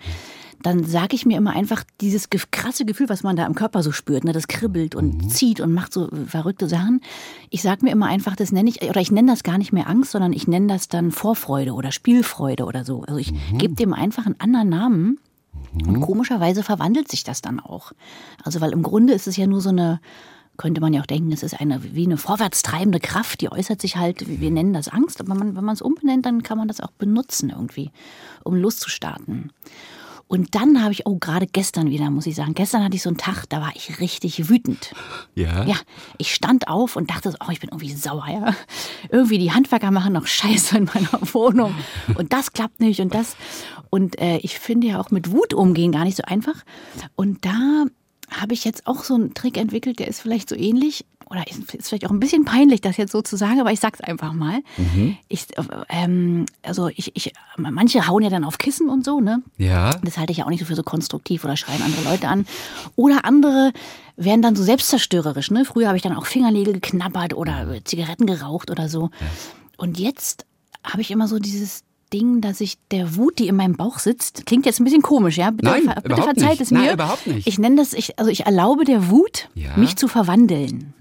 dann 0.65 0.83
sage 0.83 1.15
ich 1.15 1.25
mir 1.27 1.37
immer 1.37 1.51
einfach 1.51 1.83
dieses 2.01 2.27
krasse 2.29 2.85
Gefühl, 2.85 3.07
was 3.07 3.21
man 3.21 3.35
da 3.35 3.45
im 3.45 3.53
Körper 3.53 3.83
so 3.83 3.91
spürt, 3.91 4.23
ne, 4.23 4.33
das 4.33 4.47
kribbelt 4.47 4.95
und 4.95 5.29
zieht 5.29 5.59
und 5.59 5.73
macht 5.73 5.93
so 5.93 6.09
verrückte 6.27 6.67
Sachen. 6.67 7.01
Ich 7.51 7.61
sage 7.61 7.85
mir 7.85 7.91
immer 7.91 8.07
einfach, 8.07 8.35
das 8.35 8.51
nenne 8.51 8.69
ich, 8.69 8.81
oder 8.81 8.99
ich 8.99 9.11
nenne 9.11 9.31
das 9.31 9.43
gar 9.43 9.59
nicht 9.59 9.73
mehr 9.73 9.87
Angst, 9.87 10.11
sondern 10.11 10.33
ich 10.33 10.47
nenne 10.47 10.67
das 10.67 10.87
dann 10.87 11.11
Vorfreude 11.11 11.73
oder 11.73 11.91
Spielfreude 11.91 12.65
oder 12.65 12.83
so. 12.83 13.03
Also 13.03 13.19
ich 13.19 13.31
gebe 13.53 13.75
dem 13.75 13.93
einfach 13.93 14.25
einen 14.25 14.39
anderen 14.39 14.69
Namen. 14.69 15.19
Und 15.85 16.01
komischerweise 16.01 16.63
verwandelt 16.63 17.09
sich 17.09 17.23
das 17.23 17.41
dann 17.41 17.59
auch. 17.59 17.91
Also, 18.43 18.59
weil 18.61 18.71
im 18.71 18.83
Grunde 18.83 19.13
ist 19.13 19.27
es 19.27 19.37
ja 19.37 19.47
nur 19.47 19.61
so 19.61 19.69
eine, 19.69 19.99
könnte 20.57 20.81
man 20.81 20.93
ja 20.93 21.01
auch 21.01 21.05
denken, 21.05 21.31
es 21.31 21.43
ist 21.43 21.59
eine 21.59 21.81
wie 21.95 22.05
eine 22.05 22.17
vorwärtstreibende 22.17 22.99
Kraft, 22.99 23.41
die 23.41 23.51
äußert 23.51 23.81
sich 23.81 23.97
halt, 23.97 24.39
wir 24.39 24.51
nennen 24.51 24.73
das 24.73 24.87
Angst, 24.87 25.19
aber 25.19 25.35
man, 25.35 25.55
wenn 25.55 25.63
man 25.63 25.73
es 25.73 25.81
umbenennt, 25.81 26.25
dann 26.25 26.43
kann 26.43 26.57
man 26.57 26.67
das 26.67 26.81
auch 26.81 26.91
benutzen 26.91 27.49
irgendwie, 27.49 27.91
um 28.43 28.55
loszustarten. 28.55 29.51
Und 30.27 30.55
dann 30.55 30.81
habe 30.81 30.91
ich, 30.91 31.05
oh, 31.05 31.17
gerade 31.17 31.45
gestern 31.45 31.91
wieder, 31.91 32.09
muss 32.09 32.25
ich 32.25 32.35
sagen, 32.35 32.55
gestern 32.55 32.83
hatte 32.83 32.95
ich 32.95 33.03
so 33.03 33.09
einen 33.09 33.17
Tag, 33.17 33.45
da 33.49 33.61
war 33.61 33.71
ich 33.75 33.99
richtig 33.99 34.49
wütend. 34.49 34.93
Ja. 35.35 35.65
Ja, 35.65 35.75
ich 36.17 36.33
stand 36.33 36.67
auf 36.67 36.95
und 36.95 37.11
dachte, 37.11 37.31
so, 37.31 37.37
oh, 37.45 37.51
ich 37.51 37.59
bin 37.59 37.69
irgendwie 37.69 37.93
sauer, 37.93 38.25
ja. 38.27 38.55
Irgendwie 39.09 39.37
die 39.37 39.51
Handwerker 39.51 39.91
machen 39.91 40.13
noch 40.13 40.25
Scheiße 40.25 40.77
in 40.77 40.85
meiner 40.85 41.33
Wohnung 41.33 41.75
und 42.17 42.33
das 42.33 42.53
klappt 42.53 42.79
nicht 42.79 43.01
und 43.01 43.13
das. 43.13 43.35
Und 43.91 44.19
äh, 44.19 44.37
ich 44.37 44.57
finde 44.57 44.87
ja 44.87 44.99
auch 44.99 45.11
mit 45.11 45.31
Wut 45.31 45.53
umgehen 45.53 45.91
gar 45.91 46.05
nicht 46.05 46.17
so 46.17 46.23
einfach. 46.23 46.63
Und 47.15 47.45
da 47.45 47.85
habe 48.31 48.53
ich 48.53 48.65
jetzt 48.65 48.87
auch 48.87 49.03
so 49.03 49.13
einen 49.13 49.35
Trick 49.35 49.57
entwickelt, 49.57 49.99
der 49.99 50.07
ist 50.07 50.21
vielleicht 50.21 50.49
so 50.49 50.55
ähnlich 50.55 51.05
oder 51.29 51.47
ist, 51.47 51.73
ist 51.73 51.89
vielleicht 51.89 52.05
auch 52.05 52.11
ein 52.11 52.19
bisschen 52.19 52.45
peinlich, 52.45 52.81
das 52.81 52.97
jetzt 52.97 53.11
so 53.11 53.21
zu 53.21 53.35
sagen, 53.35 53.59
aber 53.59 53.71
ich 53.71 53.79
sag's 53.79 54.01
einfach 54.01 54.33
mal. 54.33 54.61
Ich, 55.27 55.57
äh, 55.57 55.63
ähm, 55.89 56.45
also 56.61 56.89
ich, 56.89 57.15
ich, 57.15 57.33
manche 57.57 58.07
hauen 58.07 58.23
ja 58.23 58.29
dann 58.29 58.43
auf 58.43 58.57
Kissen 58.57 58.89
und 58.89 59.05
so, 59.05 59.19
ne? 59.19 59.41
Ja. 59.57 59.91
Das 60.03 60.17
halte 60.17 60.31
ich 60.31 60.39
ja 60.39 60.45
auch 60.45 60.49
nicht 60.49 60.59
so 60.59 60.65
für 60.65 60.75
so 60.75 60.83
konstruktiv 60.83 61.43
oder 61.43 61.57
schreien 61.57 61.81
andere 61.81 62.03
Leute 62.03 62.27
an. 62.27 62.45
Oder 62.95 63.25
andere 63.25 63.71
werden 64.17 64.41
dann 64.41 64.55
so 64.55 64.63
selbstzerstörerisch. 64.63 65.51
Ne? 65.51 65.65
Früher 65.65 65.87
habe 65.87 65.97
ich 65.97 66.03
dann 66.03 66.15
auch 66.15 66.25
Fingernägel 66.25 66.73
geknabbert 66.73 67.33
oder 67.33 67.79
Zigaretten 67.83 68.25
geraucht 68.25 68.71
oder 68.71 68.87
so. 68.89 69.09
Und 69.77 69.99
jetzt 69.99 70.45
habe 70.83 71.01
ich 71.01 71.11
immer 71.11 71.27
so 71.27 71.39
dieses 71.39 71.83
Ding, 72.17 72.41
dass 72.41 72.61
ich 72.61 72.77
der 72.91 73.15
Wut, 73.17 73.39
die 73.39 73.47
in 73.47 73.55
meinem 73.55 73.75
Bauch 73.75 73.99
sitzt, 73.99 74.45
klingt 74.45 74.65
jetzt 74.65 74.79
ein 74.79 74.83
bisschen 74.85 75.01
komisch, 75.01 75.37
ja? 75.37 75.51
Bitte, 75.51 75.65
Nein, 75.65 75.83
ver- 75.83 75.95
bitte 75.95 76.07
überhaupt 76.07 76.23
verzeiht 76.25 76.49
nicht. 76.51 76.61
es 76.61 76.71
mir. 76.71 76.79
Nein, 76.79 76.93
überhaupt 76.93 77.27
nicht. 77.27 77.47
Ich 77.47 77.59
nenne 77.59 77.75
das, 77.75 77.93
ich, 77.93 78.17
also 78.19 78.31
ich 78.31 78.45
erlaube 78.45 78.85
der 78.85 79.09
Wut, 79.09 79.49
Ja. 79.55 79.73
Mhm. 79.75 79.81
mich 79.81 79.95
zu 79.97 80.07
verwandeln. 80.07 80.93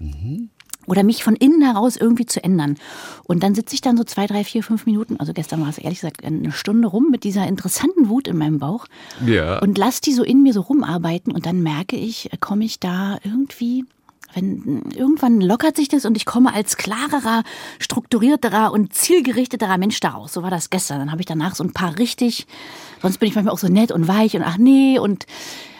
Oder 0.87 1.01
mich 1.03 1.23
von 1.23 1.35
innen 1.35 1.63
heraus 1.63 1.95
irgendwie 1.97 2.27
zu 2.27 2.43
ändern. 2.43 2.75
Und 3.23 3.41
dann 3.41 3.55
sitze 3.55 3.73
ich 3.73 3.81
dann 3.81 3.97
so 3.97 4.03
zwei, 4.03 4.27
drei, 4.27 4.43
vier, 4.43 4.61
fünf 4.61 4.85
Minuten, 4.85 5.17
also 5.19 5.33
gestern 5.33 5.61
war 5.61 5.69
es 5.69 5.79
ehrlich 5.79 6.01
gesagt 6.01 6.23
eine 6.23 6.51
Stunde 6.51 6.87
rum 6.87 7.07
mit 7.09 7.23
dieser 7.23 7.47
interessanten 7.47 8.07
Wut 8.09 8.27
in 8.27 8.37
meinem 8.37 8.59
Bauch 8.59 8.85
Ja. 9.25 9.57
und 9.59 9.79
lass 9.79 9.99
die 10.01 10.13
so 10.13 10.21
in 10.23 10.43
mir 10.43 10.53
so 10.53 10.61
rumarbeiten 10.61 11.33
und 11.33 11.47
dann 11.47 11.63
merke 11.63 11.95
ich, 11.95 12.31
äh, 12.31 12.37
komme 12.39 12.65
ich 12.65 12.79
da 12.79 13.17
irgendwie, 13.23 13.85
wenn 14.35 14.83
irgendwann 14.95 15.41
lockert 15.41 15.75
sich 15.77 15.87
das 15.87 16.05
und 16.05 16.15
ich 16.17 16.25
komme 16.25 16.53
als 16.53 16.77
klarerer, 16.77 17.43
strukturierterer 17.79 18.71
und 18.71 18.93
zielgerichteterer 18.93 19.77
Mensch 19.77 19.99
daraus. 20.01 20.33
So 20.33 20.43
war 20.43 20.49
das 20.51 20.69
gestern. 20.69 20.99
Dann 20.99 21.11
habe 21.11 21.21
ich 21.21 21.25
danach 21.25 21.55
so 21.55 21.63
ein 21.63 21.73
paar 21.73 21.97
richtig, 21.97 22.45
sonst 23.01 23.17
bin 23.19 23.29
ich 23.29 23.35
manchmal 23.35 23.53
auch 23.53 23.59
so 23.59 23.67
nett 23.67 23.91
und 23.91 24.07
weich 24.07 24.35
und 24.35 24.43
ach 24.43 24.57
nee 24.57 24.99
und 24.99 25.25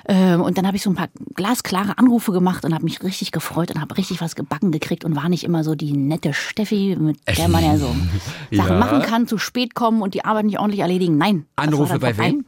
ähm, 0.07 0.41
und 0.41 0.57
dann 0.59 0.67
habe 0.67 0.77
ich 0.77 0.83
so 0.83 0.91
ein 0.91 0.95
paar 0.95 1.07
glasklare 1.33 1.97
Anrufe 1.97 2.31
gemacht 2.31 2.63
und 2.63 2.75
habe 2.75 2.83
mich 2.83 3.01
richtig 3.01 3.31
gefreut 3.31 3.71
und 3.73 3.81
habe 3.81 3.97
richtig 3.97 4.21
was 4.21 4.35
gebacken 4.35 4.71
gekriegt 4.71 5.03
und 5.03 5.15
war 5.15 5.29
nicht 5.29 5.43
immer 5.43 5.63
so 5.63 5.73
die 5.73 5.93
nette 5.93 6.31
Steffi, 6.31 6.95
mit 6.99 7.17
der 7.35 7.47
man 7.49 7.63
ja 7.65 7.75
so 7.77 7.87
Sachen 8.51 8.73
Ja. 8.73 8.79
machen 8.79 9.01
kann, 9.01 9.27
zu 9.27 9.39
spät 9.39 9.73
kommen 9.73 10.03
und 10.03 10.13
die 10.13 10.23
Arbeit 10.23 10.45
nicht 10.45 10.59
ordentlich 10.59 10.81
erledigen. 10.81 11.17
Nein. 11.17 11.47
Anrufe 11.55 11.97
bei 11.97 12.15
wem? 12.19 12.45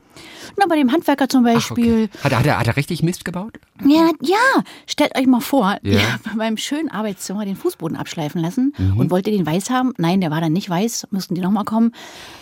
Na, 0.57 0.65
bei 0.67 0.75
dem 0.75 0.91
Handwerker 0.91 1.27
zum 1.29 1.45
Ach, 1.45 1.53
Beispiel. 1.53 2.03
okay. 2.05 2.09
hat, 2.23 2.33
hat, 2.35 2.45
er, 2.45 2.59
hat 2.59 2.67
er 2.67 2.75
richtig 2.77 3.03
Mist 3.03 3.25
gebaut? 3.25 3.57
Ja, 3.85 4.09
ja, 4.21 4.63
stellt 4.85 5.17
euch 5.17 5.27
mal 5.27 5.39
vor, 5.41 5.77
Ja. 5.83 5.99
ja. 5.99 6.19
bei 6.23 6.33
meinem 6.35 6.57
schönen 6.57 6.89
Arbeitszimmer 6.89 7.45
den 7.45 7.55
Fußboden 7.55 7.97
abschleifen 7.97 8.41
lassen 8.41 8.73
Mhm. 8.77 8.97
und 8.97 9.11
wollte 9.11 9.31
den 9.31 9.45
weiß 9.45 9.69
haben. 9.69 9.93
Nein, 9.97 10.21
der 10.21 10.31
war 10.31 10.41
dann 10.41 10.53
nicht 10.53 10.69
weiß, 10.69 11.07
mussten 11.11 11.35
die 11.35 11.41
nochmal 11.41 11.63
kommen. 11.65 11.91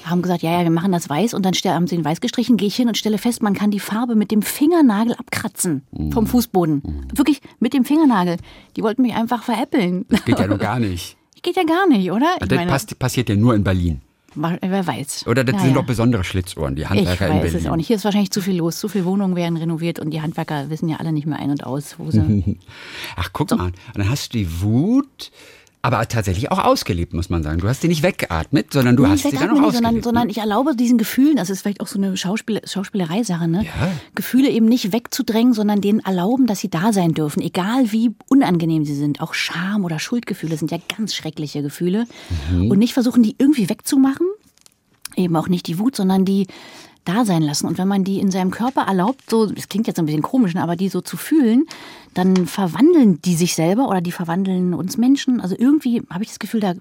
Haben 0.06 0.22
gesagt, 0.22 0.44
ja, 0.44 0.52
ja, 0.58 0.64
wir 0.64 0.72
machen 0.72 0.92
das 0.92 1.10
weiß 1.10 1.34
und 1.34 1.44
dann 1.46 1.54
haben 1.54 1.88
sie 1.88 1.96
den 1.96 2.06
weiß 2.06 2.22
gestrichen, 2.22 2.58
gehe 2.58 2.68
ich 2.68 2.76
hin 2.76 2.88
und 2.88 2.98
stelle 2.98 3.18
fest, 3.18 3.42
man 3.42 3.54
kann 3.54 3.72
die 3.72 3.80
Farbe 3.80 4.16
mit 4.16 4.32
dem 4.32 4.42
Fingernagel 4.42 5.14
abkratzen 5.16 5.84
Mhm. 5.92 6.12
vom 6.12 6.28
Fußboden. 6.28 7.08
Wirklich 7.14 7.42
mit 7.60 7.74
dem 7.74 7.86
Fingernagel. 7.86 8.38
Die 8.76 8.84
wollten 8.84 9.02
mich 9.02 9.14
einfach 9.16 9.44
veräppeln. 9.44 10.06
Geht 10.26 10.40
ja 10.40 10.48
noch 10.48 10.60
gar 10.60 10.80
nicht. 10.80 11.18
Geht 11.42 11.56
ja 11.58 11.64
gar 11.64 11.88
nicht, 11.88 12.12
oder? 12.12 12.28
Ich 12.42 12.48
Das 12.48 12.58
meine, 12.58 12.72
pass, 12.72 12.86
passiert 12.88 13.30
ja 13.30 13.36
nur 13.36 13.54
in 13.56 13.64
Berlin. 13.64 14.02
Wer 14.36 14.88
weiß. 14.88 15.26
Oder 15.28 15.44
das 15.44 15.56
Ja, 15.56 15.62
sind 15.62 15.76
doch 15.76 15.86
besondere 15.86 16.24
Schlitzohren, 16.24 16.76
die 16.76 16.84
Ich 16.84 16.90
Handwerker 16.90 17.28
in 17.28 17.34
weiß 17.36 17.42
Berlin. 17.44 17.60
es 17.60 17.68
auch 17.68 17.76
nicht. 17.76 17.88
Hier 17.88 17.96
ist 17.96 18.06
wahrscheinlich 18.06 18.32
zu 18.32 18.42
viel 18.42 18.56
los. 18.58 18.78
Zu 18.80 18.88
viele 18.88 19.06
Wohnungen 19.06 19.36
werden 19.36 19.58
renoviert 19.58 20.00
und 20.00 20.12
die 20.12 20.22
Handwerker 20.22 20.70
wissen 20.70 20.90
ja 20.90 20.98
alle 20.98 21.12
nicht 21.12 21.26
mehr 21.28 21.40
ein 21.40 21.50
und 21.50 21.64
aus, 21.66 21.96
wo 21.98 22.12
sie. 22.12 22.58
Ach, 23.16 23.30
guck 23.34 23.52
mal. 23.52 23.66
Und 23.68 23.74
dann 23.98 24.10
hast 24.10 24.34
du 24.34 24.38
die 24.40 24.62
Wut, 24.62 25.32
aber 25.86 26.08
tatsächlich 26.08 26.52
auch 26.52 26.58
ausgelebt, 26.58 27.14
muss 27.14 27.30
man 27.30 27.44
sagen. 27.44 27.60
Du 27.60 27.68
hast 27.68 27.84
die 27.84 27.88
nicht 27.88 28.02
weggeatmet, 28.02 28.74
sondern 28.74 28.96
du 28.96 29.04
Nee, 29.04 29.10
hast 29.10 29.22
sie 29.22 29.30
dann 29.30 29.52
auch 29.52 29.54
nicht, 29.54 29.62
sondern, 29.62 29.86
ausgelebt. 29.86 30.04
sondern 30.04 30.24
ne? 30.26 30.32
ich 30.32 30.40
erlaube 30.40 30.76
diesen 30.76 30.98
Gefühlen, 30.98 31.36
das 31.36 31.52
ist 31.52 31.62
vielleicht 31.62 31.80
auch 31.80 31.86
so 31.86 32.00
eine 32.00 32.18
Schauspiel 32.18 32.60
Schauspielerei-Sache, 32.66 33.48
ne? 33.48 33.66
Ja. 33.66 33.92
Gefühle 34.16 34.50
eben 34.50 34.66
nicht 34.66 34.94
wegzudrängen, 34.94 35.54
sondern 35.54 35.82
denen 35.82 36.00
erlauben, 36.00 36.48
dass 36.48 36.60
sie 36.60 36.72
da 36.72 36.92
sein 36.92 37.14
dürfen, 37.14 37.40
egal 37.40 37.92
wie 37.92 38.16
unangenehm 38.28 38.84
sie 38.84 38.96
sind. 38.96 39.22
Auch 39.22 39.36
Scham 39.36 39.86
oder 39.86 40.00
Schuldgefühle 40.00 40.58
sind 40.58 40.72
ja 40.72 40.80
ganz 40.98 41.14
schreckliche 41.14 41.62
Gefühle. 41.62 42.08
Mhm. 42.52 42.72
Und 42.72 42.80
nicht 42.80 42.96
versuchen, 42.96 43.22
die 43.22 43.36
irgendwie 43.38 43.70
wegzumachen, 43.70 44.26
eben 45.16 45.36
auch 45.36 45.50
nicht 45.50 45.68
die 45.68 45.78
Wut, 45.78 45.96
sondern 45.96 46.26
die 46.26 46.48
da 47.06 47.24
sein 47.24 47.42
lassen. 47.42 47.68
Und 47.68 47.78
wenn 47.78 47.88
man 47.88 48.04
die 48.04 48.20
in 48.20 48.32
seinem 48.32 48.52
Körper 48.52 48.82
erlaubt, 48.82 49.30
so, 49.30 49.46
das 49.46 49.70
klingt 49.70 49.88
jetzt 49.88 50.00
ein 50.00 50.06
bisschen 50.06 50.22
komisch, 50.22 50.54
ne, 50.54 50.62
aber 50.62 50.76
die 50.76 50.90
so 50.90 51.02
zu 51.02 51.18
fühlen, 51.18 51.66
dann 52.14 52.48
verwandeln 52.48 53.22
die 53.22 53.36
sich 53.36 53.56
selber 53.56 53.88
oder 53.88 54.02
die 54.02 54.12
verwandeln 54.12 54.74
uns 54.74 54.98
Menschen. 54.98 55.40
Also 55.40 55.56
irgendwie 55.58 56.02
habe 56.10 56.24
ich 56.24 56.30
das 56.30 56.40
Gefühl, 56.40 56.60
da 56.60 56.74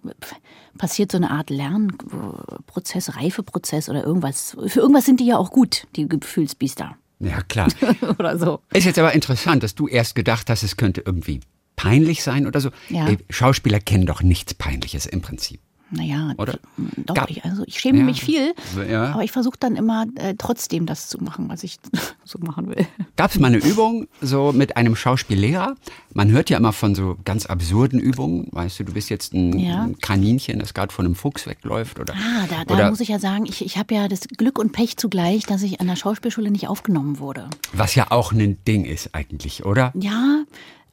passiert 0.79 1.13
so 1.13 1.19
eine 1.19 1.31
Art 1.31 1.51
Lernprozess, 1.51 3.17
Reifeprozess 3.17 3.89
oder 3.89 4.05
irgendwas. 4.05 4.57
Für 4.67 4.81
irgendwas 4.81 5.05
sind 5.05 5.21
die 5.21 5.27
ja 5.27 5.39
auch 5.39 5.51
gut, 5.51 5.87
die 5.97 6.09
Gefühlsbiester. 6.09 6.97
Ja, 7.21 7.41
klar. 7.43 7.69
oder 8.19 8.39
so. 8.39 8.61
Ist 8.73 8.85
jetzt 8.85 8.99
aber 8.99 9.13
interessant, 9.13 9.63
dass 9.63 9.75
du 9.75 9.89
erst 9.89 10.15
gedacht 10.15 10.51
hast, 10.51 10.63
es 10.63 10.77
könnte 10.77 11.03
irgendwie 11.05 11.41
peinlich 11.77 12.23
sein 12.23 12.47
oder 12.47 12.61
so. 12.61 12.71
Ja. 12.89 13.09
Ey, 13.09 13.19
Schauspieler 13.31 13.81
kennen 13.81 14.07
doch 14.07 14.23
nichts 14.23 14.55
Peinliches 14.55 15.07
im 15.07 15.21
Prinzip. 15.21 15.61
Naja, 15.91 16.33
Oder? 16.39 16.59
doch, 16.97 17.15
Gab- 17.15 17.31
ich, 17.31 17.45
also 17.45 17.63
ich 17.67 17.79
schäme 17.79 17.99
Ja. 18.01 18.05
mich 18.05 18.21
viel, 18.25 18.55
Ja. 18.91 19.13
aber 19.13 19.23
ich 19.23 19.31
versuche 19.31 19.57
dann 19.61 19.77
immer 19.77 20.07
äh, 20.17 20.35
trotzdem 20.37 20.87
das 20.87 21.09
zu 21.09 21.19
machen, 21.23 21.49
was 21.49 21.63
ich 21.63 21.77
so 22.25 22.39
machen 22.41 22.69
will. 22.69 22.87
Gab 23.17 23.31
es 23.31 23.39
mal 23.39 23.49
eine 23.49 23.59
Übung 23.59 24.09
so 24.21 24.51
mit 24.53 24.77
einem 24.77 24.97
Schauspiellehrer? 24.97 25.77
Man 26.13 26.31
hört 26.33 26.51
ja 26.51 26.57
immer 26.57 26.73
von 26.73 26.95
so 26.95 27.17
ganz 27.25 27.47
absurden 27.47 28.01
Übungen. 28.01 28.49
Weißt 28.51 28.81
du, 28.81 28.85
du 28.85 28.93
bist 28.93 29.09
jetzt 29.11 29.35
ein, 29.35 29.59
Ja. 29.59 29.83
ein 29.83 29.99
Kaninchen, 29.99 30.59
das 30.59 30.75
gerade 30.75 30.93
von 30.93 31.05
einem 31.05 31.15
Fuchs 31.15 31.47
wegläuft. 31.47 32.01
Oder, 32.01 32.15
Ah, 32.15 32.47
da, 32.49 32.65
da 32.65 32.75
oder 32.75 32.91
muss 32.91 33.01
ich 33.01 33.09
ja 33.09 33.19
sagen, 33.21 33.45
ich, 33.47 33.65
ich 33.65 33.77
habe 33.77 33.95
ja 33.95 34.09
das 34.09 34.23
Glück 34.27 34.59
und 34.59 34.73
Pech 34.73 34.97
zugleich, 34.97 35.45
dass 35.45 35.63
ich 35.63 35.81
an 35.81 35.87
der 35.87 35.97
Schauspielschule 35.97 36.51
nicht 36.51 36.67
aufgenommen 36.67 37.19
wurde. 37.19 37.49
was 37.73 37.95
ja 37.95 38.11
auch 38.11 38.33
ein 38.33 38.59
Ding 38.67 38.85
ist 38.85 39.15
eigentlich, 39.15 39.65
oder? 39.65 39.93
Ja, 39.95 40.43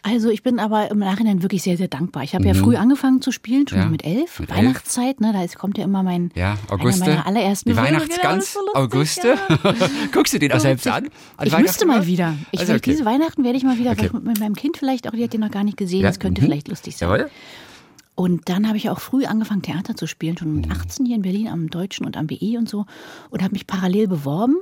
Also 0.03 0.29
ich 0.29 0.41
bin 0.41 0.57
aber 0.57 0.89
im 0.89 0.97
Nachhinein 0.97 1.43
wirklich 1.43 1.61
sehr, 1.61 1.77
sehr 1.77 1.87
dankbar. 1.87 2.23
Ich 2.23 2.33
habe 2.33 2.45
ja 2.47 2.55
früh 2.55 2.75
angefangen 2.75 3.21
zu 3.21 3.31
spielen, 3.31 3.67
schon 3.67 3.77
Mhm. 3.77 3.83
Ja, 3.85 3.89
mit 3.91 4.03
elf. 4.03 4.39
mit 4.39 4.49
elf. 4.49 4.57
Weihnachtszeit, 4.59 5.21
ne, 5.21 5.31
da 5.31 5.43
ist, 5.43 5.57
kommt 5.59 5.77
ja 5.77 5.83
immer 5.83 6.01
mein 6.01 6.31
Ja, 6.35 6.57
Auguste. 6.69 7.01
meiner 7.07 7.27
allerersten 7.27 7.69
Die. 7.69 7.75
Weihnachtsgans, 7.77 8.53
Genau, 8.55 8.65
so 8.73 8.79
Auguste. 8.79 9.35
lustig, 9.47 9.89
Guckst 10.11 10.33
du 10.33 10.39
den 10.39 10.51
auch 10.53 10.59
selbst 10.59 10.87
an? 10.87 11.09
An 11.37 11.47
Ich 11.47 11.55
müsste 11.55 11.85
mal 11.85 12.07
wieder. 12.07 12.35
Ich 12.51 12.59
Also, 12.61 12.73
okay. 12.73 12.89
Diese 12.91 13.05
Weihnachten 13.05 13.43
werde 13.43 13.57
ich 13.57 13.63
mal 13.63 13.77
wieder, 13.77 13.91
Okay. 13.91 14.09
mit, 14.23 14.39
meinem 14.39 14.55
Kind 14.55 14.77
vielleicht 14.77 15.07
auch, 15.07 15.11
die 15.11 15.23
hat 15.23 15.33
den 15.33 15.41
noch 15.41 15.51
gar 15.51 15.63
nicht 15.63 15.77
gesehen. 15.77 16.01
Ja, 16.01 16.07
Das 16.07 16.19
könnte 16.19 16.41
mhm. 16.41 16.45
vielleicht 16.45 16.67
lustig 16.67 16.97
sein. 16.97 17.07
Jawohl. 17.09 17.29
Und 18.15 18.49
dann 18.49 18.67
habe 18.67 18.77
ich 18.77 18.89
auch 18.89 18.99
früh 18.99 19.25
angefangen, 19.25 19.61
Theater 19.61 19.95
zu 19.95 20.07
spielen, 20.07 20.35
schon 20.37 20.49
Mhm. 20.49 20.55
mit 20.61 20.71
18 20.71 21.05
hier 21.05 21.15
in 21.15 21.21
Berlin 21.21 21.47
am 21.47 21.69
Deutschen 21.69 22.05
und 22.07 22.17
am 22.17 22.25
BE 22.27 22.57
und 22.57 22.67
so. 22.67 22.85
Und 23.29 23.43
habe 23.43 23.53
mich 23.53 23.67
parallel 23.67 24.07
beworben. 24.07 24.57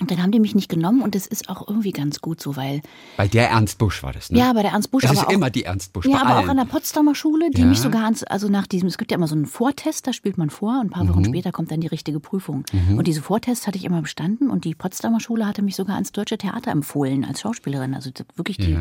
Und 0.00 0.10
dann 0.10 0.20
haben 0.20 0.32
die 0.32 0.40
mich 0.40 0.54
nicht 0.56 0.68
genommen 0.68 1.00
und 1.02 1.14
das 1.14 1.26
ist 1.28 1.48
auch 1.48 1.68
irgendwie 1.68 1.92
ganz 1.92 2.20
gut 2.20 2.40
so, 2.40 2.56
weil, 2.56 2.80
Bei 3.16 3.28
der 3.28 3.50
Ernst 3.50 3.78
Busch 3.78 4.02
war 4.02 4.12
das, 4.12 4.30
ne? 4.30 4.38
ja, 4.38 4.52
bei 4.52 4.62
der 4.62 4.72
Ernst 4.72 4.90
Busch, 4.90 5.04
aber 5.04 5.12
ist 5.12 5.26
auch, 5.26 5.30
immer 5.30 5.48
die 5.50 5.62
Ernst 5.64 5.92
Busch. 5.92 6.06
ja, 6.06 6.20
aber 6.22 6.30
allen. 6.36 6.46
auch 6.46 6.50
an 6.50 6.56
der 6.56 6.64
Potsdamer 6.64 7.14
Schule, 7.14 7.50
die 7.50 7.60
Ja. 7.60 7.66
mich 7.68 7.78
sogar 7.78 8.04
ans, 8.04 8.24
also 8.24 8.48
nach 8.48 8.66
diesem, 8.66 8.88
es 8.88 8.98
gibt 8.98 9.12
ja 9.12 9.16
immer 9.16 9.28
so 9.28 9.36
einen 9.36 9.46
Vortest, 9.46 10.06
da 10.08 10.12
spielt 10.12 10.38
man 10.38 10.50
vor 10.50 10.80
und 10.80 10.86
ein 10.86 10.90
paar 10.90 11.04
Mhm. 11.04 11.08
Wochen 11.10 11.24
später 11.26 11.52
kommt 11.52 11.70
dann 11.70 11.80
die 11.80 11.86
richtige 11.86 12.18
Prüfung. 12.18 12.64
Und 12.96 13.06
diese 13.06 13.22
Vortests 13.22 13.66
hatte 13.68 13.78
ich 13.78 13.84
immer 13.84 14.00
bestanden 14.02 14.50
und 14.50 14.64
die 14.64 14.74
Potsdamer 14.74 15.20
Schule 15.20 15.46
hatte 15.46 15.62
mich 15.62 15.76
sogar 15.76 15.94
ans 15.94 16.10
Deutsche 16.10 16.36
Theater 16.38 16.72
empfohlen 16.72 17.24
als 17.24 17.40
Schauspielerin. 17.42 17.94
Also 17.94 18.10
das- 18.12 18.26
wirklich, 18.34 18.56
die 18.56 18.76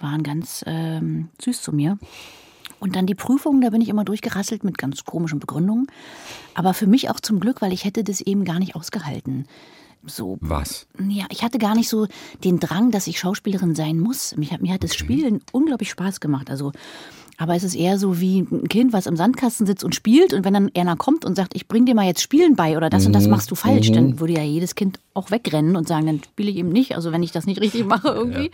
waren 0.00 0.22
ganz 0.24 0.64
ähm, 0.66 1.28
süß 1.40 1.62
zu 1.62 1.72
mir. 1.72 1.98
Und 2.80 2.96
dann 2.96 3.06
die 3.06 3.14
Prüfung, 3.16 3.60
da 3.60 3.70
bin 3.70 3.80
ich 3.80 3.88
immer 3.88 4.04
durchgerasselt 4.04 4.64
mit 4.64 4.78
ganz 4.78 5.04
komischen 5.04 5.38
Begründungen. 5.40 5.86
Aber 6.54 6.74
für 6.74 6.86
mich 6.86 7.10
auch 7.10 7.20
zum 7.20 7.38
Glück, 7.38 7.60
weil 7.60 7.72
ich 7.72 7.84
hätte 7.84 8.02
das 8.02 8.20
eben 8.20 8.44
gar 8.44 8.58
nicht 8.58 8.74
ausgehalten. 8.76 9.46
So, 10.06 10.38
Was? 10.40 10.86
ja, 11.08 11.26
ich 11.30 11.42
hatte 11.42 11.58
gar 11.58 11.74
nicht 11.74 11.88
so 11.88 12.06
den 12.44 12.60
Drang, 12.60 12.90
dass 12.90 13.06
ich 13.06 13.18
Schauspielerin 13.18 13.74
sein 13.74 13.98
muss. 13.98 14.36
Mich 14.36 14.52
hat, 14.52 14.62
mir 14.62 14.72
hat 14.72 14.84
das 14.84 14.94
Spielen 14.94 15.40
unglaublich 15.52 15.90
Spaß 15.90 16.20
gemacht. 16.20 16.50
Also, 16.50 16.72
aber 17.36 17.54
es 17.54 17.62
ist 17.62 17.74
eher 17.74 17.98
so 17.98 18.20
wie 18.20 18.40
ein 18.40 18.68
Kind, 18.68 18.92
was 18.92 19.06
im 19.06 19.16
Sandkasten 19.16 19.66
sitzt 19.66 19.84
und 19.84 19.94
spielt. 19.94 20.32
Und 20.32 20.44
wenn 20.44 20.54
dann 20.54 20.70
einer 20.76 20.96
kommt 20.96 21.24
und 21.24 21.36
sagt, 21.36 21.54
ich 21.54 21.68
bring 21.68 21.86
dir 21.86 21.94
mal 21.94 22.06
jetzt 22.06 22.22
Spielen 22.22 22.56
bei 22.56 22.76
oder 22.76 22.90
das 22.90 23.06
und 23.06 23.12
das 23.12 23.28
machst 23.28 23.50
du 23.50 23.54
falsch, 23.54 23.92
dann 23.92 24.18
würde 24.20 24.34
ja 24.34 24.42
jedes 24.42 24.74
Kind 24.74 24.98
auch 25.14 25.30
wegrennen 25.30 25.76
und 25.76 25.86
sagen, 25.86 26.06
dann 26.06 26.22
spiele 26.22 26.50
ich 26.50 26.56
eben 26.56 26.70
nicht. 26.70 26.94
Also 26.94 27.12
wenn 27.12 27.22
ich 27.22 27.32
das 27.32 27.46
nicht 27.46 27.60
richtig 27.60 27.84
mache 27.84 28.08
irgendwie. 28.14 28.50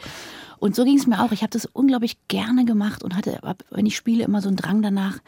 Und 0.58 0.74
so 0.74 0.84
ging 0.84 0.96
es 0.96 1.06
mir 1.06 1.22
auch. 1.22 1.32
Ich 1.32 1.42
habe 1.42 1.50
das 1.50 1.66
unglaublich 1.66 2.16
gerne 2.28 2.64
gemacht 2.64 3.02
und 3.02 3.16
hatte, 3.16 3.38
wenn 3.70 3.86
ich 3.86 3.96
spiele, 3.96 4.24
immer 4.24 4.40
so 4.40 4.48
einen 4.48 4.56
Drang 4.56 4.82
danach, 4.82 5.18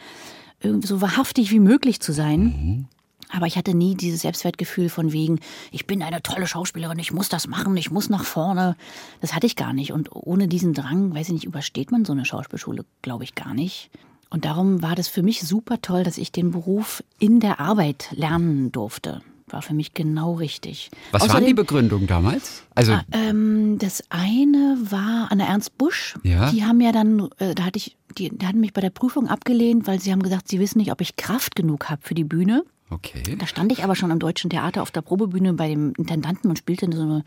irgendwie 0.61 0.87
so 0.87 1.01
wahrhaftig 1.01 1.51
wie 1.51 1.61
möglich 1.61 2.01
zu 2.01 2.13
sein. 2.13 2.89
Aber 3.37 3.47
ich 3.47 3.57
hatte 3.57 3.75
nie 3.75 3.95
dieses 3.95 4.23
Selbstwertgefühl 4.23 4.89
von 4.89 5.13
wegen, 5.13 5.41
ich 5.71 5.87
bin 5.87 6.03
eine 6.03 6.23
tolle 6.23 6.47
Schauspielerin, 6.47 6.99
ich 6.99 7.13
muss 7.13 7.29
das 7.29 7.47
machen, 7.47 7.77
ich 7.77 7.91
muss 7.91 8.09
nach 8.09 8.25
vorne. 8.25 8.77
Das 9.21 9.35
hatte 9.35 9.47
ich 9.47 9.57
gar 9.57 9.73
nicht. 9.73 9.93
Und 9.93 10.09
ohne 10.15 10.49
diesen 10.49 10.73
Drang, 10.75 11.15
weiß 11.15 11.29
ich 11.29 11.35
nicht, 11.35 11.45
übersteht 11.45 11.91
man 11.91 12.05
so 12.05 12.13
eine 12.13 12.25
Schauspielschule, 12.25 12.85
glaube 13.03 13.25
ich, 13.25 13.35
gar 13.35 13.55
nicht. 13.55 13.91
Und 14.31 14.45
darum 14.45 14.83
war 14.83 14.95
das 14.95 15.07
für 15.09 15.23
mich 15.23 15.43
super 15.43 15.81
toll, 15.81 16.03
dass 16.03 16.19
ich 16.19 16.33
den 16.33 16.51
Beruf 16.51 17.03
in 17.19 17.39
der 17.41 17.61
Arbeit 17.61 18.09
lernen 18.13 18.73
durfte. 18.73 19.23
War 19.49 19.63
für 19.63 19.75
mich 19.75 19.95
genau 19.95 20.35
richtig. 20.35 20.91
Was 21.13 21.29
waren 21.29 21.45
die 21.45 21.53
Außerdem- 21.53 21.55
Begründungen 21.55 22.09
damals? 22.09 22.65
Also, 22.75 22.99
ähm, 23.13 23.79
das 23.79 24.03
eine 24.09 24.77
war 24.81 25.31
an 25.31 25.39
der 25.39 25.47
Ernst 25.47 25.79
Busch. 25.79 26.17
Ja. 26.25 26.51
Die 26.51 26.65
haben 26.65 26.81
ja 26.81 26.91
dann, 26.91 27.29
äh, 27.39 27.55
da 27.55 27.65
hatte 27.67 27.77
ich, 27.77 27.97
die, 28.19 28.37
die 28.37 28.45
hatten 28.45 28.59
mich 28.59 28.73
bei 28.73 28.81
der 28.81 28.91
Prüfung 28.91 29.29
abgelehnt, 29.29 29.87
weil 29.87 30.01
sie 30.01 30.11
haben 30.11 30.23
gesagt, 30.25 30.49
sie 30.49 30.59
wissen 30.59 30.79
nicht, 30.79 30.91
ob 30.91 31.01
ich 31.01 31.15
Kraft 31.15 31.55
genug 31.55 31.89
habe 31.89 32.03
für 32.03 32.15
die 32.15 32.25
Bühne. 32.25 32.65
Okay. 32.91 33.37
Da 33.39 33.47
stand 33.47 33.73
ich 33.73 33.83
aber 33.85 33.95
schon 33.97 34.11
am 34.13 34.19
Deutschen 34.19 34.51
Theater 34.51 34.83
auf 34.83 34.91
der 34.91 35.03
Probebühne 35.03 35.53
bei 35.55 35.69
dem 35.69 35.93
Intendanten 35.97 36.49
und 36.51 36.59
spielte 36.59 36.89
so 36.95 37.03
eine 37.03 37.25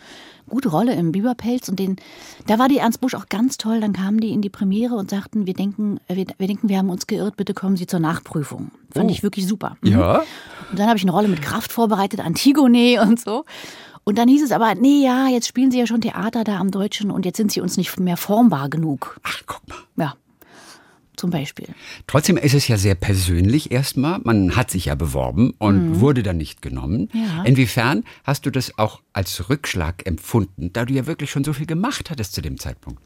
gute 0.48 0.70
Rolle 0.70 0.94
im 0.96 1.12
Biberpelz. 1.12 1.70
Und 1.70 1.80
den, 1.80 1.98
da 2.48 2.60
war 2.60 2.68
die 2.70 2.78
Ernst 2.78 3.02
Busch 3.02 3.14
auch 3.16 3.28
ganz 3.28 3.58
toll. 3.58 3.80
Dann 3.82 3.94
kamen 3.94 4.20
die 4.20 4.32
in 4.32 4.42
die 4.42 4.50
Premiere 4.50 4.96
und 4.96 5.10
sagten, 5.10 5.46
wir 5.46 5.54
denken, 5.54 6.00
wir, 6.08 6.26
wir 6.38 6.48
denken, 6.48 6.70
wir 6.70 6.78
haben 6.78 6.90
uns 6.90 7.08
geirrt, 7.08 7.38
bitte 7.38 7.54
kommen 7.54 7.78
Sie 7.78 7.88
zur 7.88 8.00
Nachprüfung. 8.00 8.72
Fand 8.92 9.10
Oh. 9.10 9.12
ich 9.14 9.24
wirklich 9.24 9.48
super. 9.48 9.78
Mhm. 9.82 9.92
Ja. 9.92 10.20
Und 10.72 10.80
dann 10.80 10.88
habe 10.88 10.98
ich 10.98 11.04
eine 11.04 11.12
Rolle 11.12 11.28
mit 11.28 11.42
Kraft 11.42 11.72
vorbereitet, 11.72 12.20
Antigone 12.20 13.02
und 13.08 13.20
so. 13.20 13.46
Und 14.06 14.18
dann 14.18 14.28
hieß 14.28 14.44
es 14.44 14.52
aber, 14.52 14.74
nee, 14.76 15.04
ja, 15.04 15.28
jetzt 15.28 15.48
spielen 15.48 15.70
Sie 15.72 15.78
ja 15.78 15.86
schon 15.86 16.02
Theater 16.02 16.44
da 16.44 16.58
am 16.58 16.72
Deutschen 16.72 17.12
und 17.12 17.26
jetzt 17.26 17.38
sind 17.38 17.52
Sie 17.52 17.62
uns 17.62 17.78
nicht 17.78 18.00
mehr 18.00 18.18
formbar 18.18 18.70
genug. 18.70 19.20
Ach, 19.24 19.42
guck 19.46 19.62
mal. 19.68 19.78
Ja, 19.98 20.14
zum 21.20 21.30
Beispiel. 21.30 21.68
Trotzdem 22.08 22.38
ist 22.38 22.54
es 22.54 22.68
ja 22.68 22.78
sehr 22.78 22.96
persönlich 22.96 23.72
erstmal. 23.72 24.20
Man 24.24 24.56
hat 24.56 24.72
sich 24.72 24.86
ja 24.86 24.96
beworben 24.96 25.54
und 25.60 26.00
wurde 26.00 26.24
dann 26.24 26.38
nicht 26.38 26.62
genommen. 26.62 27.10
Mhm. 27.14 27.20
Ja. 27.20 27.44
Inwiefern 27.44 28.04
hast 28.24 28.46
du 28.46 28.50
das 28.50 28.78
auch 28.78 29.02
als 29.14 29.50
Rückschlag 29.50 30.06
empfunden, 30.08 30.74
da 30.74 30.86
du 30.86 30.94
ja 30.94 31.06
wirklich 31.06 31.30
schon 31.30 31.44
so 31.44 31.54
viel 31.54 31.66
gemacht 31.66 32.10
hattest 32.10 32.34
zu 32.34 32.42
dem 32.42 32.58
Zeitpunkt? 32.58 33.02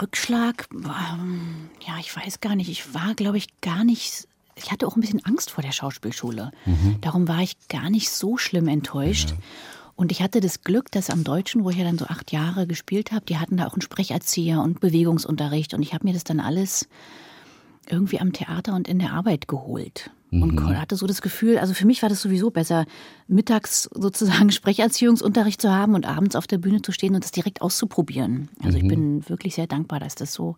Rückschlag, 0.00 0.68
ähm, 0.72 1.70
ja, 1.86 1.94
ich 1.98 2.14
weiß 2.14 2.40
gar 2.40 2.54
nicht. 2.56 2.68
Ich 2.68 2.94
war, 2.94 3.14
glaube 3.14 3.38
ich, 3.38 3.48
gar 3.60 3.84
nicht. 3.84 4.28
Ich 4.56 4.70
hatte 4.70 4.86
auch 4.86 4.96
ein 4.96 5.00
bisschen 5.00 5.24
Angst 5.24 5.50
vor 5.50 5.62
der 5.62 5.72
Schauspielschule. 5.72 6.52
Darum 7.00 7.26
war 7.26 7.40
ich 7.40 7.56
gar 7.68 7.90
nicht 7.90 8.10
so 8.10 8.36
schlimm 8.38 8.68
enttäuscht. 8.68 9.34
Und 9.96 10.10
ich 10.12 10.22
hatte 10.22 10.40
das 10.40 10.62
Glück, 10.62 10.90
dass 10.90 11.08
am 11.10 11.22
Deutschen, 11.24 11.62
wo 11.64 11.70
ich 11.70 11.76
ja 11.76 11.84
dann 11.84 11.98
so 11.98 12.06
acht 12.06 12.32
Jahre 12.32 12.66
gespielt 12.66 13.12
habe, 13.12 13.24
die 13.26 13.38
hatten 13.38 13.56
da 13.56 13.66
auch 13.66 13.74
einen 13.74 13.82
Sprecherzieher 13.82 14.60
und 14.60 14.80
Bewegungsunterricht. 14.80 15.72
Und 15.74 15.82
ich 15.82 15.94
habe 15.94 16.06
mir 16.06 16.12
das 16.14 16.24
dann 16.24 16.40
alles 16.40 16.88
irgendwie 17.88 18.20
am 18.20 18.32
Theater 18.32 18.74
und 18.74 18.88
in 18.88 18.98
der 18.98 19.12
Arbeit 19.12 19.46
geholt. 19.46 20.10
Und 20.32 20.54
Mhm. 20.56 20.76
hatte 20.80 20.96
so 20.96 21.06
das 21.06 21.22
Gefühl, 21.22 21.58
also 21.58 21.74
für 21.74 21.86
mich 21.86 22.02
war 22.02 22.08
das 22.08 22.20
sowieso 22.20 22.50
besser, 22.50 22.86
mittags 23.28 23.88
sozusagen 23.94 24.50
Sprecherziehungsunterricht 24.50 25.60
zu 25.60 25.70
haben 25.70 25.94
und 25.94 26.06
abends 26.06 26.34
auf 26.34 26.48
der 26.48 26.58
Bühne 26.58 26.82
zu 26.82 26.90
stehen 26.90 27.14
und 27.14 27.22
das 27.22 27.30
direkt 27.30 27.62
auszuprobieren. 27.62 28.48
Also 28.64 28.76
Mhm. 28.78 28.82
ich 28.84 28.88
bin 28.88 29.28
wirklich 29.28 29.54
sehr 29.54 29.68
dankbar, 29.68 30.00
dass 30.00 30.16
das 30.16 30.32
so 30.32 30.56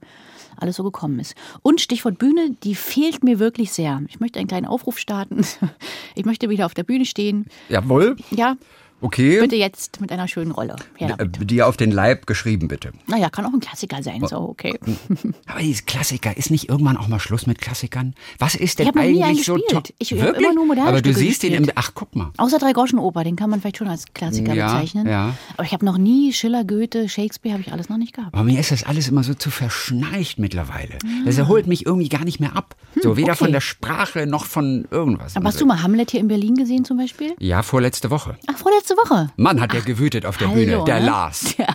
alles 0.56 0.76
so 0.76 0.82
gekommen 0.84 1.18
ist. 1.20 1.34
Und 1.60 1.82
Stichwort 1.82 2.16
Bühne, 2.16 2.52
die 2.64 2.74
fehlt 2.74 3.22
mir 3.22 3.38
wirklich 3.38 3.70
sehr. 3.72 4.00
Ich 4.08 4.18
möchte 4.18 4.38
einen 4.38 4.48
kleinen 4.48 4.66
Aufruf 4.66 4.98
starten. 4.98 5.44
Ich 6.18 6.24
möchte 6.24 6.48
wieder 6.48 6.64
auf 6.64 6.72
der 6.72 6.84
Bühne 6.84 7.04
stehen. 7.04 7.44
Jawohl. 7.68 8.16
Ja, 8.30 8.56
Okay. 9.00 9.40
bitte 9.40 9.56
jetzt 9.56 10.00
mit 10.00 10.10
einer 10.10 10.26
schönen 10.26 10.50
Rolle. 10.52 10.76
Her 10.96 11.16
Äh. 11.18 11.28
Dir 11.44 11.66
auf 11.68 11.76
den 11.76 11.90
Leib 11.90 12.26
geschrieben, 12.26 12.66
bitte. 12.68 12.92
Naja, 13.06 13.28
kann 13.30 13.44
auch 13.44 13.52
ein 13.52 13.60
Klassiker 13.60 14.02
sein, 14.02 14.22
auch 14.24 14.48
okay. 14.48 14.78
Aber 15.46 15.60
dieses 15.60 15.84
Klassiker, 15.86 16.36
ist 16.36 16.50
nicht 16.50 16.68
irgendwann 16.68 16.96
auch 16.96 17.06
mal 17.08 17.18
Schluss 17.20 17.46
mit 17.46 17.60
Klassikern? 17.60 18.14
Was 18.38 18.54
ist 18.54 18.78
denn 18.78 18.88
Ich 18.88 18.96
eigentlich 18.96 19.44
so 19.44 19.54
gespielt. 19.54 19.70
toll? 19.72 19.94
Ich 19.98 20.12
hab 20.12 20.20
Wirklich? 20.20 20.44
immer 20.44 20.54
nur 20.54 20.66
moderne 20.66 20.88
Aber 20.88 21.02
du 21.02 21.10
Stücke 21.10 21.26
siehst 21.26 21.44
ihn 21.44 21.52
im. 21.52 21.64
gespielt. 21.64 21.72
Ach, 21.78 21.90
guck 21.94 22.16
mal. 22.16 22.30
Außer 22.38 22.58
Drei-Groschen-Oper, 22.58 23.22
den 23.24 23.36
kann 23.36 23.50
man 23.50 23.60
vielleicht 23.60 23.76
schon 23.78 23.88
als 23.88 24.06
Klassiker 24.14 24.54
Ja, 24.54 24.72
bezeichnen. 24.72 25.06
ja. 25.06 25.34
Aber 25.56 25.64
ich 25.64 25.72
habe 25.72 25.84
noch 25.84 25.98
nie 25.98 26.32
Schiller, 26.32 26.64
Goethe, 26.64 27.08
Shakespeare, 27.08 27.52
habe 27.52 27.62
ich 27.62 27.72
alles 27.72 27.88
noch 27.88 27.98
nicht 27.98 28.14
gehabt. 28.14 28.34
Aber 28.34 28.44
mir 28.44 28.58
ist 28.58 28.70
das 28.72 28.82
alles 28.84 29.08
immer 29.08 29.22
so 29.22 29.34
zu 29.34 29.50
verschneit 29.50 30.34
mittlerweile. 30.38 30.98
Das 31.24 31.36
erholt 31.38 31.66
mich 31.66 31.84
irgendwie 31.86 32.08
gar 32.08 32.24
nicht 32.24 32.40
mehr 32.40 32.56
ab. 32.56 32.74
so 33.02 33.16
weder 33.16 33.28
Ah. 33.28 33.32
okay. 33.32 33.38
von 33.44 33.52
der 33.52 33.60
Sprache 33.60 34.26
noch 34.26 34.44
von 34.46 34.86
irgendwas. 34.90 35.36
Aber 35.36 35.46
hast 35.48 35.60
du 35.60 35.66
mal 35.66 35.82
Hamlet 35.82 36.10
hier 36.12 36.20
in 36.20 36.28
Berlin 36.28 36.54
gesehen 36.54 36.84
zum 36.84 36.96
Beispiel? 36.96 37.34
Ja, 37.38 37.62
vorletzte 37.62 38.10
Woche. 38.10 38.36
Ach, 38.46 38.56
vorletzte 38.56 38.85
Woche. 38.94 39.30
Mann 39.36 39.60
hat 39.60 39.72
der 39.72 39.80
gewütet 39.80 40.26
auf 40.26 40.36
der 40.36 40.46
Bühne. 40.48 40.84
Der 40.84 41.00
ne? 41.00 41.06
Lars. 41.06 41.54
Ja, 41.58 41.66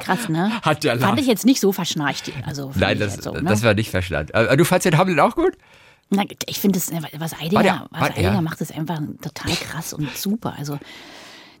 Krass, 0.00 0.28
ne? 0.28 0.50
Hat 0.62 0.84
der 0.84 0.92
Fand 0.98 1.02
Lars. 1.12 1.20
ich 1.20 1.26
jetzt 1.26 1.44
nicht 1.46 1.60
so 1.60 1.72
verschnarcht. 1.72 2.30
Also 2.46 2.68
fand 2.70 2.80
Nein, 2.80 2.98
das, 2.98 3.14
jetzt 3.14 3.24
so, 3.24 3.32
ne? 3.32 3.42
das 3.44 3.62
war 3.62 3.74
nicht 3.74 3.90
verstanden. 3.90 4.32
Aber 4.34 4.56
Du 4.56 4.64
fandst 4.64 4.84
den 4.86 4.96
Hamlet 4.98 5.18
auch 5.20 5.34
gut? 5.34 5.56
Na, 6.10 6.24
ich 6.46 6.58
finde 6.60 6.78
es, 6.78 6.92
was 6.92 7.10
der- 7.10 7.20
was 7.20 7.32
Eidinger 7.40 7.88
ja. 8.18 8.40
macht, 8.40 8.60
ist 8.60 8.74
einfach 8.76 8.98
total 9.22 9.52
krass 9.54 9.92
und 9.94 10.14
super. 10.16 10.54
Also, 10.58 10.78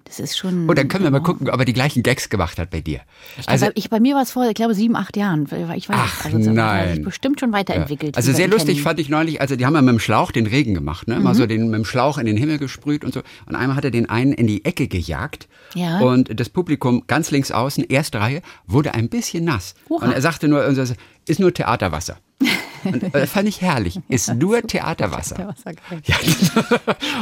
das 0.04 0.20
ist 0.20 0.36
schon. 0.36 0.68
Und 0.68 0.78
dann 0.78 0.88
können 0.88 1.04
wir 1.04 1.10
mal 1.10 1.20
gucken, 1.20 1.48
ob 1.48 1.58
er 1.58 1.64
die 1.64 1.72
gleichen 1.72 2.02
Gags 2.02 2.28
gemacht 2.28 2.58
hat 2.58 2.70
bei 2.70 2.80
dir. 2.80 3.00
Ich, 3.38 3.48
Also, 3.48 3.68
ich, 3.74 3.90
bei 3.90 4.00
mir 4.00 4.14
war 4.14 4.22
es 4.22 4.32
vor, 4.32 4.46
ich 4.48 4.54
glaube, 4.54 4.74
sieben, 4.74 4.96
acht 4.96 5.16
Jahren. 5.16 5.44
Ich 5.76 5.88
weiß 5.88 5.96
Ach, 5.98 6.24
also, 6.24 6.50
nein. 6.50 6.96
sich 6.96 7.04
bestimmt 7.04 7.40
schon 7.40 7.52
weiterentwickelt. 7.52 8.16
Also 8.16 8.32
wie 8.32 8.36
sehr 8.36 8.48
lustig 8.48 8.76
kennen. 8.76 8.84
fand 8.84 9.00
ich 9.00 9.08
neulich, 9.08 9.40
also 9.40 9.56
die 9.56 9.66
haben 9.66 9.74
ja 9.74 9.82
mit 9.82 9.92
dem 9.92 9.98
Schlauch 10.00 10.32
den 10.32 10.46
Regen 10.46 10.74
gemacht, 10.74 11.08
ne? 11.08 11.16
Mhm. 11.16 11.22
Mal 11.22 11.34
so 11.34 11.46
den 11.46 11.66
mit 11.70 11.78
dem 11.78 11.84
Schlauch 11.84 12.18
in 12.18 12.26
den 12.26 12.36
Himmel 12.36 12.58
gesprüht 12.58 13.04
und 13.04 13.14
so. 13.14 13.20
Und 13.46 13.54
einmal 13.56 13.76
hat 13.76 13.84
er 13.84 13.90
den 13.90 14.08
einen 14.08 14.32
in 14.32 14.46
die 14.46 14.64
Ecke 14.64 14.88
gejagt. 14.88 15.48
Ja. 15.74 16.00
Und 16.00 16.38
das 16.38 16.48
Publikum 16.48 17.04
ganz 17.06 17.30
links 17.30 17.50
außen, 17.50 17.84
erste 17.84 18.20
Reihe, 18.20 18.42
wurde 18.66 18.94
ein 18.94 19.08
bisschen 19.08 19.44
nass. 19.44 19.74
Hurra. 19.88 20.06
Und 20.06 20.12
er 20.12 20.20
sagte 20.20 20.48
nur, 20.48 20.64
ist 21.26 21.38
nur 21.40 21.54
Theaterwasser. 21.54 22.18
Und 22.84 23.14
das 23.14 23.30
fand 23.32 23.48
ich 23.48 23.60
herrlich. 23.60 24.00
Ist 24.08 24.34
nur 24.34 24.62
Theaterwasser. 24.62 25.36
Der 25.36 25.48
Wasser 25.48 25.72
geil. 25.74 26.02
Ja. 26.04 26.16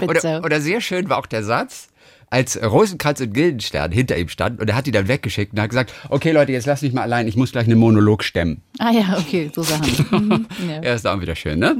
Oder, 0.08 0.42
oder 0.44 0.60
sehr 0.60 0.80
schön 0.80 1.08
war 1.08 1.18
auch 1.18 1.26
der 1.26 1.44
Satz, 1.44 1.88
als 2.30 2.62
Rosenkranz 2.62 3.20
und 3.20 3.34
Gildenstern 3.34 3.90
hinter 3.90 4.16
ihm 4.16 4.28
stand 4.28 4.60
und 4.60 4.70
er 4.70 4.76
hat 4.76 4.86
die 4.86 4.92
dann 4.92 5.08
weggeschickt 5.08 5.52
und 5.52 5.60
hat 5.60 5.70
gesagt, 5.70 5.92
okay 6.08 6.30
Leute, 6.30 6.52
jetzt 6.52 6.66
lass 6.66 6.80
mich 6.82 6.92
mal 6.92 7.02
allein, 7.02 7.26
ich 7.26 7.36
muss 7.36 7.50
gleich 7.52 7.66
einen 7.66 7.78
Monolog 7.78 8.22
stemmen. 8.22 8.62
Ah 8.78 8.92
ja, 8.92 9.18
okay, 9.18 9.50
so 9.54 9.62
Sachen. 9.62 9.90
Mhm, 10.10 10.46
ja. 10.68 10.82
Ja, 10.82 10.94
ist 10.94 11.06
auch 11.06 11.20
wieder 11.20 11.34
schön, 11.34 11.58
ne? 11.58 11.76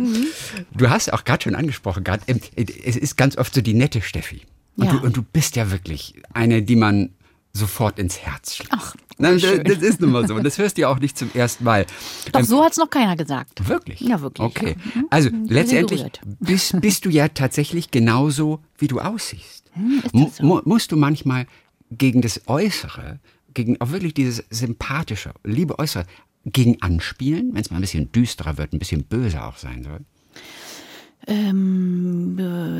Du 0.76 0.90
hast 0.90 1.12
auch 1.12 1.24
gerade 1.24 1.42
schon 1.44 1.54
angesprochen, 1.54 2.02
gerade 2.04 2.22
es 2.26 2.96
ist 2.96 3.16
ganz 3.16 3.36
oft 3.38 3.54
so 3.54 3.60
die 3.60 3.74
nette 3.74 4.02
Steffi. 4.02 4.42
Und, 4.76 4.86
Ja. 4.86 4.92
du, 4.92 4.98
und 5.04 5.16
du 5.16 5.22
bist 5.22 5.56
ja 5.56 5.70
wirklich 5.70 6.14
eine, 6.32 6.62
die 6.62 6.76
man 6.76 7.10
sofort 7.52 7.98
ins 7.98 8.18
Herz 8.18 8.56
schlägt. 8.56 8.72
Ach, 8.72 8.94
Nein, 9.18 9.38
das, 9.38 9.60
das 9.64 9.78
ist 9.82 10.00
nun 10.00 10.12
mal 10.12 10.26
so. 10.26 10.34
Und 10.34 10.44
das 10.44 10.58
hörst 10.58 10.76
du 10.76 10.82
ja 10.82 10.88
auch 10.88 10.98
nicht 10.98 11.18
zum 11.18 11.30
ersten 11.34 11.64
Mal. 11.64 11.86
Doch, 12.32 12.44
so 12.44 12.64
hat 12.64 12.72
es 12.72 12.78
noch 12.78 12.88
keiner 12.90 13.16
gesagt. 13.16 13.68
Wirklich? 13.68 14.00
Ja, 14.00 14.20
wirklich, 14.20 14.46
Okay. 14.46 14.76
ja. 14.78 15.00
Mhm. 15.00 15.06
Also 15.10 15.30
letztendlich 15.48 16.04
bist, 16.38 16.80
bist 16.80 17.04
du 17.04 17.10
ja 17.10 17.28
tatsächlich 17.28 17.90
genauso, 17.90 18.60
wie 18.78 18.88
du 18.88 19.00
aussiehst. 19.00 19.70
Hm, 19.72 20.02
so? 20.12 20.44
mu 20.44 20.60
musst 20.64 20.92
du 20.92 20.96
manchmal 20.96 21.46
gegen 21.90 22.22
das 22.22 22.42
Äußere 22.46 23.20
gegen 23.54 23.80
auch 23.80 23.90
wirklich 23.90 24.14
dieses 24.14 24.44
sympathische, 24.50 25.32
liebe 25.44 25.78
Äußere, 25.78 26.06
gegen 26.44 26.80
anspielen, 26.80 27.50
wenn 27.52 27.60
es 27.60 27.70
mal 27.70 27.78
ein 27.78 27.82
bisschen 27.82 28.10
düsterer 28.12 28.56
wird, 28.58 28.72
ein 28.72 28.78
bisschen 28.78 29.04
böser 29.04 29.46
auch 29.46 29.56
sein 29.56 29.82
soll? 29.82 30.00
Ähm, 31.26 32.38
äh, 32.38 32.79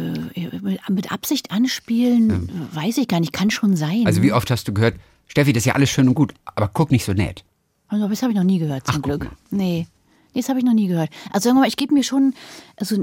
mit 0.88 1.12
Absicht 1.12 1.50
anspielen, 1.50 2.48
ja. 2.48 2.82
weiß 2.82 2.98
ich 2.98 3.08
gar 3.08 3.20
nicht, 3.20 3.32
kann 3.32 3.50
schon 3.50 3.76
sein. 3.76 4.04
Also 4.06 4.22
wie 4.22 4.32
oft 4.32 4.50
hast 4.50 4.68
du 4.68 4.74
gehört, 4.74 4.96
Steffi, 5.26 5.52
das 5.52 5.62
ist 5.62 5.66
ja 5.66 5.74
alles 5.74 5.90
schön 5.90 6.08
und 6.08 6.14
gut, 6.14 6.34
aber 6.44 6.68
guck 6.72 6.90
nicht 6.90 7.04
so 7.04 7.12
nett. 7.12 7.44
Also 7.88 8.08
das 8.08 8.22
habe 8.22 8.32
ich 8.32 8.36
noch 8.36 8.44
nie 8.44 8.58
gehört, 8.58 8.86
zum 8.86 8.96
Ach, 8.96 9.02
Glück. 9.02 9.30
Nee. 9.50 9.86
Nee, 10.32 10.40
das 10.42 10.48
habe 10.48 10.60
ich 10.60 10.64
noch 10.64 10.74
nie 10.74 10.86
gehört. 10.86 11.10
Also 11.32 11.48
sagen 11.48 11.56
wir 11.56 11.62
mal, 11.62 11.68
ich 11.68 11.76
gebe 11.76 11.92
mir 11.92 12.04
schon, 12.04 12.34
also, 12.76 12.96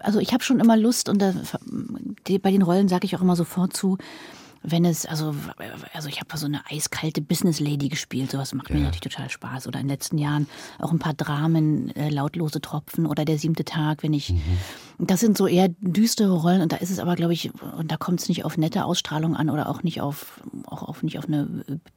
also 0.00 0.18
ich 0.18 0.32
habe 0.32 0.42
schon 0.42 0.58
immer 0.58 0.76
Lust 0.76 1.08
und 1.08 1.22
da, 1.22 1.32
bei 2.42 2.50
den 2.50 2.62
Rollen 2.62 2.88
sage 2.88 3.04
ich 3.04 3.14
auch 3.14 3.20
immer 3.20 3.36
sofort 3.36 3.76
zu, 3.76 3.96
wenn 4.66 4.86
es, 4.86 5.04
also, 5.04 5.34
also 5.92 6.08
ich 6.08 6.20
habe 6.20 6.36
so 6.38 6.46
eine 6.46 6.62
eiskalte 6.70 7.20
Business 7.20 7.60
Lady 7.60 7.88
gespielt, 7.88 8.30
sowas 8.30 8.54
macht 8.54 8.70
ja. 8.70 8.76
mir 8.76 8.82
natürlich 8.82 9.12
total 9.12 9.28
Spaß. 9.28 9.66
Oder 9.66 9.78
in 9.78 9.86
den 9.86 9.90
letzten 9.90 10.16
Jahren 10.16 10.48
auch 10.78 10.90
ein 10.90 10.98
paar 10.98 11.12
Dramen, 11.12 11.94
äh, 11.94 12.08
lautlose 12.08 12.62
Tropfen 12.62 13.06
oder 13.06 13.26
der 13.26 13.38
siebte 13.38 13.64
Tag, 13.64 14.02
wenn 14.02 14.14
ich, 14.14 14.30
mhm. 14.30 14.40
das 14.98 15.20
sind 15.20 15.36
so 15.36 15.46
eher 15.46 15.68
düstere 15.80 16.32
Rollen 16.32 16.62
und 16.62 16.72
da 16.72 16.76
ist 16.76 16.90
es 16.90 16.98
aber, 16.98 17.14
glaube 17.14 17.34
ich, 17.34 17.52
und 17.76 17.92
da 17.92 17.98
kommt 17.98 18.20
es 18.20 18.28
nicht 18.28 18.46
auf 18.46 18.56
nette 18.56 18.86
Ausstrahlung 18.86 19.36
an 19.36 19.50
oder 19.50 19.68
auch 19.68 19.82
nicht 19.82 20.00
auf, 20.00 20.40
auch 20.66 20.82
auf 20.82 21.02
nicht 21.02 21.18
auf 21.18 21.26
eine 21.26 21.46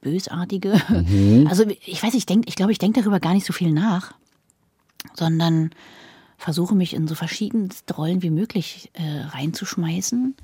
bösartige. 0.01 0.81
Mhm. 0.89 1.47
Also 1.49 1.63
ich 1.85 2.03
weiß, 2.03 2.13
ich 2.15 2.25
denke, 2.25 2.49
ich 2.49 2.55
glaube, 2.55 2.73
ich 2.73 2.79
denke 2.79 2.99
darüber 2.99 3.21
gar 3.21 3.33
nicht 3.33 3.45
so 3.45 3.53
viel 3.53 3.71
nach, 3.71 4.13
sondern 5.13 5.71
versuche 6.37 6.75
mich 6.75 6.93
in 6.93 7.07
so 7.07 7.15
verschiedenste 7.15 7.93
Rollen 7.95 8.21
wie 8.21 8.29
möglich 8.29 8.91
äh, 8.93 9.21
reinzuschmeißen. 9.29 10.35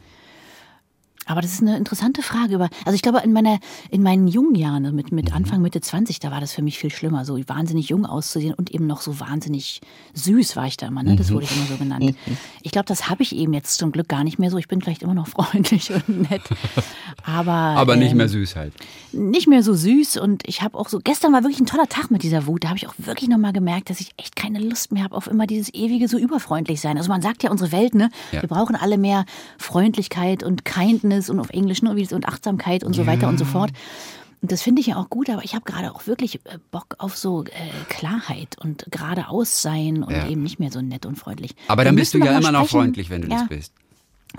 Aber 1.25 1.41
das 1.41 1.53
ist 1.53 1.61
eine 1.61 1.77
interessante 1.77 2.21
Frage. 2.21 2.55
Über, 2.55 2.69
also 2.85 2.95
ich 2.95 3.01
glaube, 3.01 3.19
in, 3.23 3.33
meiner, 3.33 3.59
in 3.89 4.03
meinen 4.03 4.27
jungen 4.27 4.55
Jahren, 4.55 4.93
mit, 4.95 5.11
mit 5.11 5.29
mhm. 5.29 5.35
Anfang, 5.35 5.61
Mitte 5.61 5.81
20, 5.81 6.19
da 6.19 6.31
war 6.31 6.41
das 6.41 6.53
für 6.53 6.61
mich 6.61 6.79
viel 6.79 6.91
schlimmer, 6.91 7.25
so 7.25 7.37
wahnsinnig 7.47 7.89
jung 7.89 8.05
auszusehen 8.05 8.53
und 8.53 8.71
eben 8.71 8.87
noch 8.87 9.01
so 9.01 9.19
wahnsinnig 9.19 9.81
süß 10.13 10.55
war 10.55 10.67
ich 10.67 10.77
da 10.77 10.87
immer. 10.87 11.03
Ne? 11.03 11.15
Das 11.15 11.29
mhm. 11.29 11.35
wurde 11.35 11.45
ich 11.45 11.55
immer 11.55 11.65
so 11.65 11.77
genannt. 11.77 12.15
Ich 12.61 12.71
glaube, 12.71 12.85
das 12.85 13.09
habe 13.09 13.23
ich 13.23 13.35
eben 13.35 13.53
jetzt 13.53 13.77
zum 13.77 13.91
Glück 13.91 14.09
gar 14.09 14.23
nicht 14.23 14.39
mehr 14.39 14.51
so. 14.51 14.57
Ich 14.57 14.67
bin 14.67 14.81
vielleicht 14.81 15.03
immer 15.03 15.13
noch 15.13 15.27
freundlich 15.33 15.91
und 15.91 16.29
nett. 16.29 16.41
Aber, 17.23 17.51
aber 17.51 17.95
nicht 17.95 18.11
ähm, 18.11 18.17
mehr 18.17 18.29
süß 18.29 18.55
halt. 18.55 18.73
Nicht 19.13 19.47
mehr 19.47 19.63
so 19.63 19.73
süß. 19.73 20.17
Und 20.17 20.47
ich 20.47 20.61
habe 20.61 20.77
auch 20.77 20.89
so, 20.89 20.99
gestern 21.03 21.31
war 21.33 21.43
wirklich 21.43 21.59
ein 21.59 21.65
toller 21.65 21.87
Tag 21.87 22.11
mit 22.11 22.23
dieser 22.23 22.47
Wut. 22.47 22.63
Da 22.63 22.69
habe 22.69 22.77
ich 22.77 22.87
auch 22.87 22.95
wirklich 22.97 23.29
nochmal 23.29 23.53
gemerkt, 23.53 23.89
dass 23.89 23.99
ich 24.01 24.11
echt 24.17 24.35
keine 24.35 24.59
Lust 24.59 24.91
mehr 24.91 25.03
habe 25.03 25.15
auf 25.15 25.27
immer 25.27 25.47
dieses 25.47 25.73
ewige 25.73 26.07
so 26.07 26.17
überfreundlich 26.17 26.81
sein. 26.81 26.97
Also 26.97 27.09
man 27.09 27.21
sagt 27.21 27.43
ja, 27.43 27.51
unsere 27.51 27.71
Welt, 27.71 27.95
ne? 27.95 28.09
Ja. 28.31 28.41
Wir 28.41 28.49
brauchen 28.49 28.75
alle 28.75 28.97
mehr 28.97 29.25
Freundlichkeit 29.57 30.43
und 30.43 30.65
Kindness 30.65 31.12
Mindfulness 31.13 31.29
und 31.29 31.39
auf 31.39 31.49
Englisch 31.49 31.81
ne, 31.81 31.91
und 31.91 32.27
Achtsamkeit 32.27 32.83
und 32.83 32.93
so 32.93 33.01
ja. 33.01 33.07
weiter 33.07 33.27
und 33.27 33.37
so 33.37 33.45
fort. 33.45 33.71
Und 34.41 34.51
das 34.51 34.61
finde 34.61 34.81
ich 34.81 34.87
ja 34.87 34.97
auch 34.97 35.09
gut, 35.09 35.29
aber 35.29 35.43
ich 35.45 35.55
habe 35.55 35.63
gerade 35.63 35.93
auch 35.93 36.05
wirklich 36.05 36.35
äh, 36.45 36.57
Bock 36.71 36.95
auf 36.97 37.15
so 37.15 37.45
äh, 37.45 37.49
Klarheit 37.87 38.57
und 38.61 38.85
geradeaus 38.91 39.61
sein 39.61 40.03
und 40.03 40.13
ja. 40.13 40.27
eben 40.27 40.43
nicht 40.43 40.59
mehr 40.59 40.71
so 40.71 40.81
nett 40.81 41.05
und 41.05 41.17
freundlich. 41.17 41.55
Aber 41.69 41.85
dann 41.85 41.95
bist 41.95 42.13
du 42.13 42.17
ja 42.17 42.37
immer 42.37 42.51
noch 42.51 42.67
freundlich, 42.67 43.09
wenn 43.09 43.21
du 43.21 43.29
das 43.29 43.47
bist. 43.47 43.73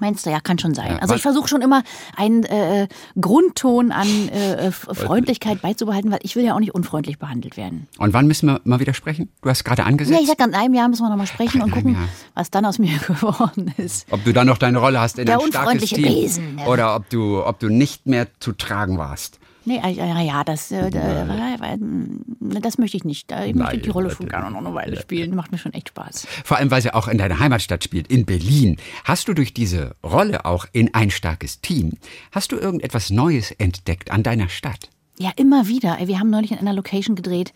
Meinst 0.00 0.26
du, 0.26 0.30
ja, 0.30 0.40
kann 0.40 0.58
schon 0.58 0.74
sein. 0.74 0.92
Ja, 0.92 0.98
also 0.98 1.14
ich 1.14 1.22
versuche 1.22 1.46
schon 1.46 1.62
immer 1.62 1.82
einen 2.16 2.42
äh, 2.44 2.88
Grundton 3.20 3.92
an 3.92 4.28
äh, 4.28 4.72
Freundlichkeit 4.72 5.62
beizubehalten, 5.62 6.10
weil 6.10 6.18
ich 6.22 6.34
will 6.34 6.44
ja 6.44 6.54
auch 6.54 6.60
nicht 6.60 6.74
unfreundlich 6.74 7.18
behandelt 7.18 7.56
werden. 7.56 7.86
Und 7.98 8.12
wann 8.12 8.26
müssen 8.26 8.48
wir 8.48 8.60
mal 8.64 8.80
wieder 8.80 8.92
sprechen? 8.92 9.28
Du 9.42 9.48
hast 9.48 9.64
gerade 9.64 9.84
angesetzt. 9.84 10.16
Ja, 10.18 10.22
ich 10.22 10.28
sag, 10.28 10.44
in 10.46 10.54
einem 10.54 10.74
Jahr 10.74 10.88
müssen 10.88 11.02
wir 11.02 11.10
nochmal 11.10 11.28
sprechen 11.28 11.60
Ach, 11.60 11.66
und 11.66 11.70
gucken, 11.70 11.94
Jahr. 11.94 12.08
was 12.34 12.50
dann 12.50 12.64
aus 12.66 12.78
mir 12.78 12.98
geworden 13.06 13.72
ist. 13.76 14.06
Ob 14.10 14.24
du 14.24 14.32
dann 14.32 14.48
noch 14.48 14.58
deine 14.58 14.78
Rolle 14.78 15.00
hast 15.00 15.18
in 15.18 15.26
Der 15.26 15.38
ein 15.38 15.48
starkes 15.48 15.90
Team 15.90 16.02
Besen, 16.02 16.58
ja. 16.58 16.66
oder 16.66 16.96
ob 16.96 17.08
du, 17.10 17.44
ob 17.44 17.60
du 17.60 17.68
nicht 17.68 18.06
mehr 18.06 18.26
zu 18.40 18.52
tragen 18.52 18.98
warst. 18.98 19.38
Nee, 19.66 19.80
ja, 19.82 20.20
ja, 20.20 20.44
das, 20.44 20.70
äh, 20.70 20.90
das 20.90 22.78
möchte 22.78 22.96
ich 22.96 23.04
nicht. 23.04 23.32
Ich 23.46 23.54
möchte 23.54 23.78
die 23.78 23.88
Rolle 23.90 24.10
schon 24.10 24.28
gerne 24.28 24.50
noch 24.50 24.58
eine 24.58 24.74
Weile 24.74 25.00
spielen. 25.00 25.34
Macht 25.34 25.52
mir 25.52 25.58
schon 25.58 25.72
echt 25.72 25.88
Spaß. 25.88 26.26
Vor 26.44 26.58
allem, 26.58 26.70
weil 26.70 26.82
sie 26.82 26.92
auch 26.92 27.08
in 27.08 27.18
deiner 27.18 27.38
Heimatstadt 27.38 27.82
spielt, 27.82 28.08
in 28.08 28.26
Berlin. 28.26 28.76
Hast 29.04 29.28
du 29.28 29.34
durch 29.34 29.54
diese 29.54 29.96
Rolle 30.02 30.44
auch 30.44 30.66
in 30.72 30.92
ein 30.94 31.10
starkes 31.10 31.60
Team, 31.60 31.94
hast 32.32 32.52
du 32.52 32.56
irgendetwas 32.56 33.10
Neues 33.10 33.52
entdeckt 33.52 34.10
an 34.10 34.22
deiner 34.22 34.48
Stadt? 34.48 34.90
Ja, 35.18 35.30
immer 35.36 35.68
wieder. 35.68 35.98
Wir 36.04 36.18
haben 36.18 36.30
neulich 36.30 36.52
in 36.52 36.58
einer 36.58 36.72
Location 36.72 37.14
gedreht, 37.14 37.52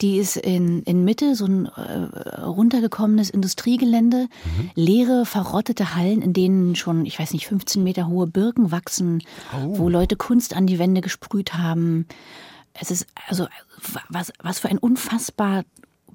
die 0.00 0.18
ist 0.18 0.36
in, 0.36 0.82
in 0.82 1.04
Mitte, 1.04 1.34
so 1.34 1.46
ein 1.46 1.66
äh, 1.66 2.40
runtergekommenes 2.40 3.30
Industriegelände, 3.30 4.28
mhm. 4.44 4.70
leere, 4.74 5.26
verrottete 5.26 5.94
Hallen, 5.94 6.22
in 6.22 6.32
denen 6.32 6.76
schon, 6.76 7.06
ich 7.06 7.18
weiß 7.18 7.32
nicht, 7.32 7.46
15 7.46 7.82
Meter 7.82 8.08
hohe 8.08 8.26
Birken 8.26 8.70
wachsen, 8.70 9.22
oh. 9.52 9.78
wo 9.78 9.88
Leute 9.88 10.16
Kunst 10.16 10.54
an 10.56 10.66
die 10.66 10.78
Wände 10.78 11.00
gesprüht 11.00 11.54
haben. 11.54 12.06
Es 12.74 12.90
ist 12.90 13.06
also 13.28 13.46
was, 14.08 14.32
was 14.42 14.58
für 14.58 14.68
ein 14.68 14.78
unfassbar 14.78 15.64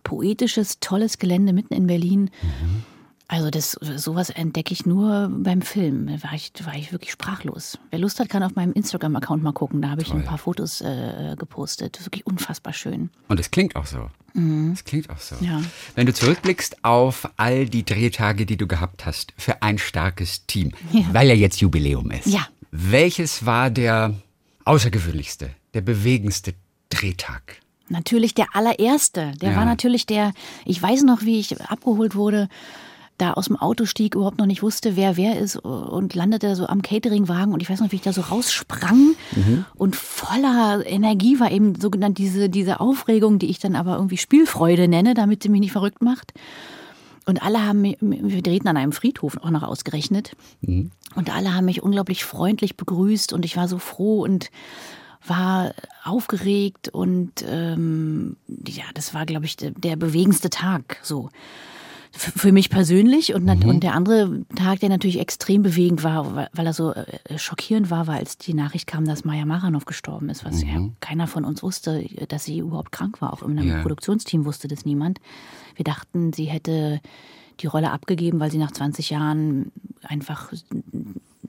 poetisches, 0.04 0.80
tolles 0.80 1.18
Gelände 1.18 1.54
mitten 1.54 1.74
in 1.74 1.88
Berlin. 1.88 2.32
Mhm. 2.42 2.84
Also 3.32 3.52
das, 3.52 3.74
sowas 3.74 4.32
entdecke 4.32 4.74
ich 4.74 4.88
nur 4.88 5.30
beim 5.32 5.62
Film. 5.62 6.08
Da 6.08 6.24
war 6.24 6.34
ich, 6.34 6.52
war 6.64 6.74
ich 6.74 6.92
wirklich 6.92 7.12
sprachlos. 7.12 7.78
Wer 7.92 8.00
Lust 8.00 8.20
hat, 8.20 8.28
kann 8.28 8.42
auf 8.42 8.56
meinem 8.56 8.74
Instagram-Account 8.74 9.44
mal 9.44 9.52
gucken. 9.52 9.84
Da 9.84 9.92
habe 9.92 10.02
ich 10.02 10.08
Toll. 10.08 10.22
ein 10.22 10.26
paar 10.26 10.40
Fotos 10.40 10.82
äh, 10.82 11.36
gepostet. 11.38 12.04
Wirklich 12.04 12.26
unfassbar 12.26 12.74
schön. 12.74 13.12
Und 13.28 13.40
es 13.40 13.52
klingt 13.52 13.76
auch 13.76 13.86
so. 13.86 14.10
Mhm. 14.34 14.72
Es 14.72 14.84
klingt 14.84 15.12
auch 15.12 15.20
so. 15.20 15.36
Ja. 15.42 15.62
Wenn 15.94 16.08
du 16.08 16.14
zurückblickst 16.14 16.84
auf 16.84 17.30
all 17.38 17.68
die 17.68 17.86
Drehtage, 17.86 18.48
die 18.48 18.58
du 18.58 18.66
gehabt 18.66 19.06
hast 19.06 19.32
für 19.38 19.62
ein 19.62 19.78
starkes 19.78 20.48
Team, 20.48 20.72
ja. 20.92 21.06
weil 21.12 21.28
ja 21.28 21.36
jetzt 21.36 21.62
Jubiläum 21.62 22.10
ist. 22.10 22.26
Ja. 22.26 22.48
Welches 22.72 23.46
war 23.46 23.70
der 23.70 24.16
außergewöhnlichste, 24.66 25.52
der 25.76 25.82
bewegendste 25.82 26.56
Drehtag? 26.90 27.58
Natürlich 27.90 28.34
der 28.34 28.48
allererste. 28.54 29.34
Der 29.40 29.52
ja. 29.52 29.56
war 29.56 29.66
natürlich 29.66 30.08
der, 30.08 30.34
ich 30.66 30.82
weiß 30.82 31.04
noch, 31.04 31.22
wie 31.22 31.40
ich 31.40 31.62
abgeholt 31.62 32.16
wurde 32.16 32.50
da 33.20 33.34
aus 33.34 33.46
dem 33.46 33.56
Auto 33.58 33.86
stieg, 33.86 34.16
überhaupt 34.16 34.40
noch 34.40 34.46
nicht 34.46 34.64
wusste, 34.64 34.96
wer 34.96 35.18
wer 35.18 35.40
ist 35.40 35.58
und 35.58 36.16
landete 36.16 36.56
so 36.56 36.68
am 36.68 36.82
Cateringwagen 36.82 37.54
und 37.54 37.62
ich 37.62 37.70
weiß 37.70 37.82
noch, 37.82 37.92
wie 37.92 37.98
ich 37.98 38.02
da 38.02 38.14
so 38.14 38.22
raussprang 38.22 39.16
mhm. 39.36 39.66
und 39.76 39.96
voller 39.96 40.86
Energie 40.86 41.40
war 41.40 41.52
eben 41.52 41.80
so 41.80 41.90
genannt 41.90 42.18
diese, 42.18 42.50
diese 42.50 42.80
Aufregung, 42.80 43.38
die 43.40 43.50
ich 43.50 43.60
dann 43.60 43.76
aber 43.76 43.96
irgendwie 43.96 44.18
Spielfreude 44.18 44.88
nenne, 44.88 45.14
damit 45.14 45.44
sie 45.44 45.50
mich 45.50 45.62
nicht 45.62 45.72
verrückt 45.72 46.02
macht. 46.02 46.34
Und 47.26 47.44
alle 47.44 47.64
haben 47.64 47.82
mich, 47.82 47.98
wir 48.00 48.42
drehten 48.42 48.68
an 48.68 48.78
einem 48.78 48.92
Friedhof 48.92 49.38
auch 49.38 49.52
noch 49.52 49.62
ausgerechnet. 49.62 50.32
Mhm. 50.62 50.90
Und 51.16 51.36
alle 51.36 51.54
haben 51.54 51.66
mich 51.66 51.84
unglaublich 51.84 52.24
freundlich 52.24 52.76
begrüßt 52.76 53.34
und 53.34 53.46
ich 53.46 53.56
war 53.56 53.68
so 53.68 53.78
froh 53.78 54.24
und 54.24 54.50
war 55.28 55.74
aufgeregt 56.04 56.90
und 56.90 57.44
ähm, 57.46 58.38
ja, 58.66 58.86
das 58.94 59.14
war, 59.14 59.26
glaube 59.26 59.46
ich, 59.46 59.58
der, 59.58 59.72
der 59.72 59.96
bewegendste 59.96 60.50
Tag 60.50 60.98
so 61.04 61.30
für 62.12 62.52
mich 62.52 62.70
persönlich 62.70 63.34
und, 63.34 63.46
mhm. 63.46 63.70
und 63.70 63.84
der 63.84 63.94
andere 63.94 64.44
Tag, 64.56 64.80
der 64.80 64.90
natürlich 64.90 65.20
extrem 65.20 65.62
bewegend 65.62 66.04
war, 66.04 66.50
weil 66.54 66.66
er 66.66 66.74
so 66.74 66.94
äh, 66.94 67.38
schockierend 67.38 67.92
war, 67.92 68.08
war, 68.08 68.16
als 68.16 68.38
die 68.38 68.54
Nachricht 68.54 68.88
kam, 68.88 69.06
dass 69.06 69.26
Maja 69.26 69.46
Maranov 69.46 69.86
gestorben 69.86 70.30
ist, 70.30 70.44
was 70.44 70.64
mhm. 70.64 70.70
ja 70.70 70.90
keiner 71.00 71.28
von 71.28 71.46
uns 71.46 71.62
wusste, 71.62 72.04
dass 72.28 72.46
sie 72.46 72.60
überhaupt 72.60 72.92
krank 72.92 73.22
war. 73.22 73.34
Auch 73.34 73.44
einem 73.44 73.68
ja. 73.68 73.82
Produktionsteam 73.82 74.46
wusste 74.46 74.68
das 74.68 74.86
niemand. 74.86 75.20
Wir 75.76 75.84
dachten, 75.84 76.34
sie 76.34 76.46
hätte 76.46 77.00
die 77.60 77.68
Rolle 77.68 77.92
abgegeben, 77.92 78.40
weil 78.40 78.52
sie 78.52 78.58
nach 78.58 78.72
20 78.72 79.10
Jahren 79.10 79.72
einfach 80.02 80.52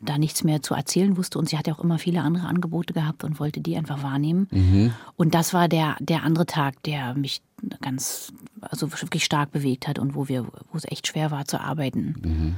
da 0.01 0.19
nichts 0.19 0.45
mehr 0.45 0.63
zu 0.63 0.75
erzählen 0.75 1.17
wusste 1.17 1.39
und 1.39 1.49
sie 1.49 1.59
hatte 1.59 1.73
auch 1.73 1.81
immer 1.81 1.99
viele 1.99 2.23
andere 2.23 2.47
Angebote 2.47 2.95
gehabt 2.95 3.23
und 3.25 3.39
wollte 3.39 3.61
die 3.61 3.77
einfach 3.77 4.03
wahrnehmen. 4.03 4.49
Mhm. 4.51 4.95
Und 5.17 5.35
das 5.35 5.53
war 5.53 5.69
der, 5.69 5.97
der 6.01 6.23
andere 6.23 6.47
Tag, 6.47 6.83
der 6.85 7.15
mich 7.15 7.43
ganz, 7.81 8.33
also 8.61 8.91
wirklich 8.93 9.25
stark 9.25 9.53
bewegt 9.53 9.87
hat 9.87 9.99
und 9.99 10.15
wo 10.15 10.29
wir, 10.29 10.45
wo 10.45 10.77
es 10.77 10.85
echt 10.85 11.07
schwer 11.07 11.31
war 11.31 11.45
zu 11.45 11.61
arbeiten. 11.61 12.15
Mhm. 12.23 12.57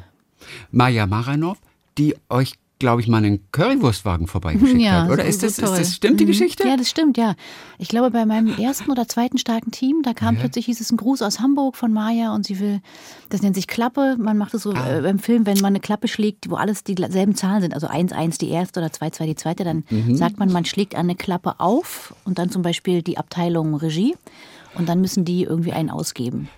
Maja 0.71 1.07
Maranov, 1.07 1.59
die 1.99 2.17
euch 2.29 2.55
glaube 2.83 3.01
ich, 3.01 3.07
mal 3.07 3.19
einen 3.19 3.41
Currywurstwagen 3.53 4.27
vorbeigeschickt 4.27 4.81
ja, 4.81 5.05
hat. 5.05 5.11
Oder 5.11 5.23
so, 5.23 5.29
ist, 5.29 5.43
das, 5.45 5.57
so 5.57 5.67
ist 5.67 5.79
das, 5.79 5.95
stimmt 5.95 6.19
die 6.19 6.25
mhm. 6.25 6.31
Geschichte? 6.31 6.67
Ja, 6.67 6.77
das 6.77 6.91
stimmt, 6.91 7.17
ja. 7.17 7.37
Ich 7.79 7.87
glaube, 7.87 8.11
bei 8.11 8.27
meinem 8.27 8.59
ersten 8.59 8.91
oder 8.91 9.07
zweiten 9.07 9.39
starken 9.39 9.71
Team, 9.71 10.03
da 10.03 10.15
kam 10.15 10.35
ja. 10.35 10.41
plötzlich, 10.41 10.67
hieß 10.67 10.81
es 10.81 10.91
ein 10.91 10.97
Gruß 10.97 11.23
aus 11.23 11.39
Hamburg 11.39 11.77
von 11.77 11.93
Maya 11.93 12.35
und 12.35 12.45
sie 12.45 12.59
will, 12.59 12.81
das 13.29 13.41
nennt 13.41 13.55
sich 13.55 13.69
Klappe. 13.69 14.17
Man 14.19 14.37
macht 14.37 14.53
es 14.55 14.63
so 14.63 14.73
ah. 14.73 14.99
äh, 14.99 15.01
beim 15.01 15.21
Film, 15.21 15.47
wenn 15.47 15.59
man 15.59 15.67
eine 15.67 15.81
Klappe 15.81 16.09
schlägt, 16.09 16.51
wo 16.51 16.57
alles 16.57 16.83
dieselben 16.83 17.37
Zahlen 17.37 17.63
sind, 17.63 17.73
also 17.73 17.87
1, 17.87 18.13
1 18.13 18.39
die 18.39 18.49
erste 18.49 18.81
oder 18.81 18.93
2, 18.93 19.11
2 19.11 19.27
die 19.27 19.37
zweite, 19.37 19.63
dann 19.63 19.85
mhm. 19.89 20.17
sagt 20.17 20.41
man, 20.41 20.51
man 20.51 20.65
schlägt 20.65 20.97
eine 20.97 21.15
Klappe 21.15 21.61
auf 21.61 22.15
und 22.25 22.41
dann 22.41 22.51
zum 22.51 22.63
Beispiel 22.63 23.03
die 23.03 23.17
Abteilung 23.17 23.77
Regie 23.77 24.17
und 24.75 24.89
dann 24.89 25.01
müssen 25.01 25.25
die 25.25 25.45
irgendwie 25.45 25.73
einen 25.73 25.89
ausgeben. 25.89 26.49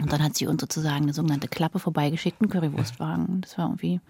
Und 0.00 0.12
dann 0.12 0.22
hat 0.22 0.36
sie 0.36 0.48
uns 0.48 0.60
sozusagen 0.60 1.04
eine 1.04 1.12
sogenannte 1.12 1.46
Klappe 1.46 1.78
vorbeigeschickt, 1.78 2.40
einen 2.40 2.50
Currywurstwagen. 2.50 3.42
Das 3.42 3.56
war 3.58 3.66
irgendwie 3.66 4.00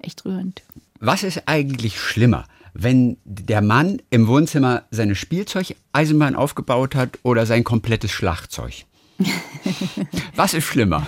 echt 0.00 0.24
rührend. 0.24 0.62
Was 1.00 1.22
ist 1.22 1.42
eigentlich 1.46 1.98
schlimmer, 2.00 2.44
wenn 2.74 3.16
der 3.24 3.62
Mann 3.62 4.00
im 4.10 4.26
Wohnzimmer 4.28 4.82
seine 4.90 5.14
Spielzeugeisenbahn 5.14 6.36
aufgebaut 6.36 6.94
hat 6.94 7.18
oder 7.22 7.46
sein 7.46 7.64
komplettes 7.64 8.10
Schlagzeug? 8.10 8.84
Was 10.36 10.52
ist 10.54 10.64
schlimmer? 10.64 11.06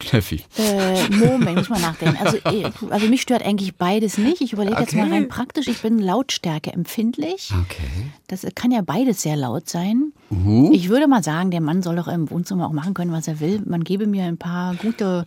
Steffi? 0.00 0.44
Äh, 0.58 1.08
Moment, 1.10 1.56
muss 1.56 1.68
mal 1.70 1.80
nachdenken. 1.80 2.18
Also, 2.22 2.36
äh, 2.44 2.70
also 2.90 3.08
mich 3.08 3.22
stört 3.22 3.42
eigentlich 3.42 3.76
beides 3.76 4.18
nicht. 4.18 4.42
Ich 4.42 4.52
überlege 4.52 4.78
jetzt 4.78 4.94
mal 4.94 5.04
Okay. 5.06 5.12
rein 5.14 5.28
praktisch. 5.28 5.68
Ich 5.68 5.80
bin 5.80 5.98
Lautstärke 5.98 6.70
empfindlich. 6.72 7.50
Okay. 7.64 8.10
Das 8.28 8.46
kann 8.54 8.70
ja 8.70 8.82
beides 8.82 9.22
sehr 9.22 9.36
laut 9.36 9.68
sein. 9.70 10.12
Mhm. 10.28 10.70
Ich 10.72 10.90
würde 10.90 11.08
mal 11.08 11.22
sagen, 11.24 11.50
der 11.50 11.62
Mann 11.62 11.82
soll 11.82 11.96
doch 11.96 12.08
im 12.08 12.30
Wohnzimmer 12.30 12.66
auch 12.68 12.72
machen 12.72 12.92
können, 12.94 13.10
was 13.10 13.26
er 13.26 13.40
will. 13.40 13.62
Man 13.64 13.84
gebe 13.84 14.06
mir 14.06 14.24
ein 14.24 14.36
paar 14.38 14.74
gute 14.74 15.26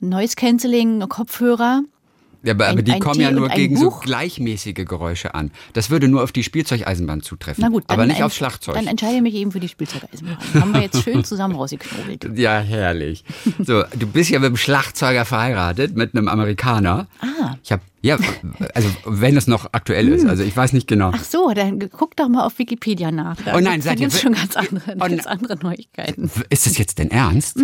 Noise-Canceling-Kopfhörer. 0.00 1.82
Ja, 2.44 2.52
aber, 2.52 2.68
aber 2.68 2.78
Ein- 2.80 2.84
die 2.84 2.92
ein 2.92 3.00
kommen 3.00 3.14
Tee 3.16 3.22
ja 3.22 3.30
nur 3.30 3.48
gegen 3.48 3.76
so 3.76 3.90
Buch? 3.90 4.02
gleichmäßige 4.02 4.74
Geräusche 4.84 5.34
an. 5.34 5.50
Das 5.72 5.88
würde 5.90 6.08
nur 6.08 6.22
auf 6.22 6.30
die 6.30 6.42
Spielzeugeisenbahn 6.44 7.22
zutreffen. 7.22 7.62
Na 7.62 7.70
gut, 7.70 7.84
aber 7.86 8.06
nicht 8.06 8.22
aufs 8.22 8.36
Schlagzeug. 8.36 8.74
Dann 8.74 8.86
entscheide 8.86 9.16
ich 9.16 9.22
mich 9.22 9.34
eben 9.34 9.50
für 9.50 9.60
die 9.60 9.68
Spielzeugeisenbahn. 9.68 10.36
Haben 10.60 10.74
wir 10.74 10.82
jetzt 10.82 11.02
schön 11.02 11.24
zusammen 11.24 11.54
rausgeknobelt. 11.56 12.28
Ja, 12.38 12.58
herrlich. 12.60 13.24
So, 13.58 13.84
du 13.98 14.06
bist 14.06 14.28
ja 14.30 14.38
mit 14.40 14.48
einem 14.48 14.56
Schlagzeuger 14.56 15.24
verheiratet, 15.24 15.96
mit 15.96 16.14
einem 16.14 16.28
Amerikaner. 16.28 17.06
Ah. 17.20 17.54
Ich 17.62 17.72
habe, 17.72 17.82
ja, 18.02 18.18
also 18.74 18.88
wenn 19.06 19.36
es 19.36 19.46
noch 19.46 19.66
aktuell 19.72 20.08
ist, 20.08 20.26
also 20.26 20.42
ich 20.42 20.54
weiß 20.54 20.72
nicht 20.74 20.86
genau. 20.86 21.12
Ach 21.14 21.24
so, 21.24 21.50
dann 21.54 21.78
guck 21.90 22.14
doch 22.16 22.28
mal 22.28 22.44
auf 22.44 22.58
Wikipedia 22.58 23.10
nach. 23.10 23.36
Da 23.42 23.54
Oh 23.56 23.60
nein, 23.60 23.80
seid 23.80 24.00
ihr 24.00 24.10
schon 24.10 24.32
ganz 24.34 24.56
andere, 24.56 24.92
Oh 24.96 24.98
ganz 24.98 25.24
nein. 25.24 25.26
andere 25.26 25.56
Neuigkeiten. 25.62 26.30
Ist 26.50 26.66
das 26.66 26.76
jetzt 26.76 26.98
denn 26.98 27.10
ernst? 27.10 27.58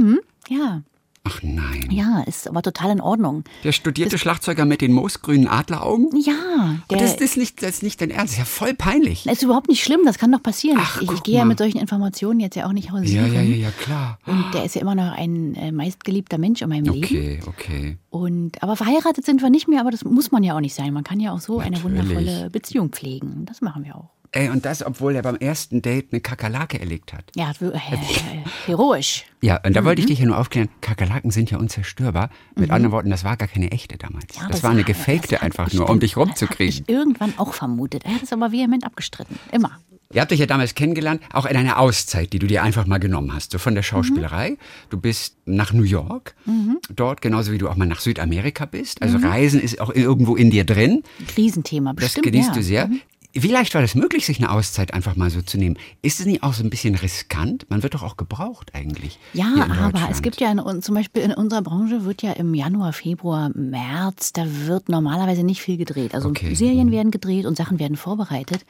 Ja, 0.48 0.82
Ach 1.22 1.40
nein. 1.42 1.86
ja, 1.90 2.22
ist 2.26 2.48
aber 2.48 2.62
total 2.62 2.92
in 2.92 3.00
Ordnung. 3.00 3.44
Der 3.62 3.72
studierte 3.72 4.16
Schlagzeuger 4.16 4.64
mit 4.64 4.80
den 4.80 4.92
moosgrünen 4.92 5.48
Adleraugen? 5.48 6.08
Ja, 6.18 6.76
der 6.90 6.98
das, 6.98 7.16
das, 7.16 7.22
ist 7.22 7.36
nicht, 7.36 7.62
das 7.62 7.70
ist 7.70 7.82
nicht 7.82 8.00
dein 8.00 8.10
Ernst, 8.10 8.24
das 8.24 8.32
ist 8.32 8.38
ja 8.38 8.44
voll 8.46 8.74
peinlich. 8.74 9.26
ist 9.26 9.42
überhaupt 9.42 9.68
nicht 9.68 9.82
schlimm, 9.84 10.00
das 10.06 10.16
kann 10.18 10.32
doch 10.32 10.42
passieren. 10.42 10.78
Ach, 10.80 11.00
ich, 11.02 11.10
ich 11.10 11.22
gehe 11.22 11.36
ja 11.36 11.44
mit 11.44 11.58
solchen 11.58 11.78
Informationen 11.78 12.40
jetzt 12.40 12.56
ja 12.56 12.66
auch 12.66 12.72
nicht 12.72 12.86
Ja, 12.86 12.92
hausieren. 12.92 13.34
ja, 13.34 13.42
ja, 13.42 13.56
ja, 13.56 13.70
klar. 13.70 14.18
Und 14.26 14.46
der 14.54 14.64
ist 14.64 14.74
ja 14.74 14.80
immer 14.80 14.94
noch 14.94 15.12
ein 15.12 15.54
äh, 15.56 15.72
meistgeliebter 15.72 16.38
Mensch 16.38 16.62
in 16.62 16.68
meinem 16.70 16.92
Leben. 16.94 17.04
Okay, 17.04 17.40
okay. 17.46 17.98
Und, 18.08 18.62
aber 18.62 18.76
verheiratet 18.76 19.24
sind 19.26 19.42
wir 19.42 19.50
nicht 19.50 19.68
mehr, 19.68 19.80
aber 19.80 19.90
das 19.90 20.04
muss 20.04 20.32
man 20.32 20.42
ja 20.42 20.56
auch 20.56 20.60
nicht 20.60 20.74
sein. 20.74 20.92
Man 20.94 21.04
kann 21.04 21.20
ja 21.20 21.32
auch 21.32 21.40
so 21.40 21.58
eine 21.58 21.76
Natürlich. 21.76 21.98
wundervolle 22.08 22.50
Beziehung 22.50 22.88
pflegen. 22.90 23.44
Das 23.44 23.60
machen 23.60 23.84
wir 23.84 23.94
auch. 23.96 24.08
Ey, 24.32 24.48
und 24.48 24.64
das, 24.64 24.84
obwohl 24.86 25.16
er 25.16 25.22
beim 25.22 25.34
ersten 25.36 25.82
Date 25.82 26.12
eine 26.12 26.20
Kakerlake 26.20 26.78
erlegt 26.78 27.12
hat. 27.12 27.24
Ja, 27.34 27.52
heroisch. 28.66 29.24
Ja, 29.40 29.56
und 29.64 29.74
da 29.74 29.80
Mhm. 29.80 29.84
wollte 29.86 30.00
ich 30.02 30.06
dich 30.06 30.18
ja 30.20 30.26
nur 30.26 30.38
aufklären, 30.38 30.68
Kakerlaken 30.80 31.30
sind 31.30 31.50
ja 31.50 31.58
unzerstörbar. 31.58 32.30
Mit 32.54 32.70
anderen 32.70 32.92
Worten, 32.92 33.10
das 33.10 33.24
war 33.24 33.36
gar 33.36 33.48
keine 33.48 33.72
echte 33.72 33.96
damals. 33.98 34.36
Ja, 34.36 34.48
das, 34.48 34.62
war 34.62 34.70
eine 34.70 34.84
gefakte 34.84 35.30
das 35.30 35.40
hat 35.40 35.42
einfach 35.42 35.72
nur, 35.72 35.88
um 35.90 35.98
dich 35.98 36.12
Das 36.14 36.22
rumzukriegen. 36.22 36.84
ich 36.86 36.88
irgendwann 36.88 37.34
auch 37.38 37.54
vermutet. 37.54 38.04
Er 38.04 38.14
hat 38.14 38.22
es 38.22 38.32
aber 38.32 38.52
vehement 38.52 38.84
abgestritten. 38.84 39.36
Immer. 39.52 39.72
Ihr 40.12 40.20
habt 40.20 40.32
euch 40.32 40.40
ja 40.40 40.46
damals 40.46 40.74
kennengelernt, 40.74 41.22
auch 41.32 41.46
in 41.46 41.56
einer 41.56 41.78
Auszeit, 41.78 42.32
die 42.32 42.40
du 42.40 42.48
dir 42.48 42.64
einfach 42.64 42.84
mal 42.86 42.98
genommen 42.98 43.32
hast, 43.32 43.52
so 43.52 43.58
von 43.58 43.76
der 43.76 43.82
Schauspielerei. 43.84 44.56
Du 44.90 45.00
bist 45.00 45.36
nach 45.46 45.72
New 45.72 45.84
York, 45.84 46.34
dort 46.94 47.20
genauso 47.22 47.52
wie 47.52 47.58
du 47.58 47.68
auch 47.68 47.76
mal 47.76 47.86
nach 47.86 48.00
Südamerika 48.00 48.64
bist. 48.64 49.02
Also 49.02 49.18
Reisen 49.18 49.60
ist 49.60 49.80
auch 49.80 49.94
irgendwo 49.94 50.34
in 50.36 50.50
dir 50.50 50.64
drin. 50.64 51.04
Riesenthema, 51.36 51.92
Das 51.94 52.04
bestimmt. 52.06 52.26
genießt 52.26 52.48
ja. 52.48 52.54
du 52.54 52.62
sehr. 52.62 52.90
Wie 53.32 53.48
leicht 53.48 53.74
war 53.74 53.80
das 53.80 53.94
möglich, 53.94 54.26
sich 54.26 54.38
eine 54.38 54.50
Auszeit 54.50 54.92
einfach 54.92 55.14
mal 55.14 55.30
so 55.30 55.40
zu 55.40 55.56
nehmen? 55.56 55.78
Ist 56.02 56.18
es 56.18 56.26
nicht 56.26 56.42
auch 56.42 56.52
so 56.52 56.64
ein 56.64 56.70
bisschen 56.70 56.96
riskant? 56.96 57.68
Man 57.70 57.82
wird 57.84 57.94
doch 57.94 58.02
auch 58.02 58.16
gebraucht 58.16 58.72
eigentlich. 58.74 59.18
Ja, 59.34 59.68
aber 59.70 60.08
es 60.10 60.20
gibt 60.22 60.40
ja 60.40 60.50
in, 60.50 60.58
und 60.58 60.84
zum 60.84 60.96
Beispiel 60.96 61.22
in 61.22 61.32
unserer 61.32 61.62
Branche 61.62 62.04
wird 62.04 62.22
ja 62.22 62.32
im 62.32 62.54
Januar, 62.54 62.92
Februar, 62.92 63.50
März, 63.54 64.32
da 64.32 64.44
wird 64.66 64.88
normalerweise 64.88 65.44
nicht 65.44 65.62
viel 65.62 65.76
gedreht. 65.76 66.14
Also 66.14 66.28
Okay. 66.30 66.54
Serien 66.54 66.90
werden 66.90 67.10
gedreht 67.12 67.46
und 67.46 67.56
Sachen 67.56 67.78
werden 67.78 67.96
vorbereitet. 67.96 68.64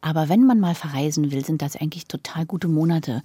Aber 0.00 0.28
wenn 0.28 0.46
man 0.46 0.58
mal 0.58 0.74
verreisen 0.74 1.30
will, 1.30 1.44
sind 1.44 1.62
das 1.62 1.76
eigentlich 1.76 2.06
total 2.06 2.44
gute 2.44 2.66
Monate. 2.66 3.22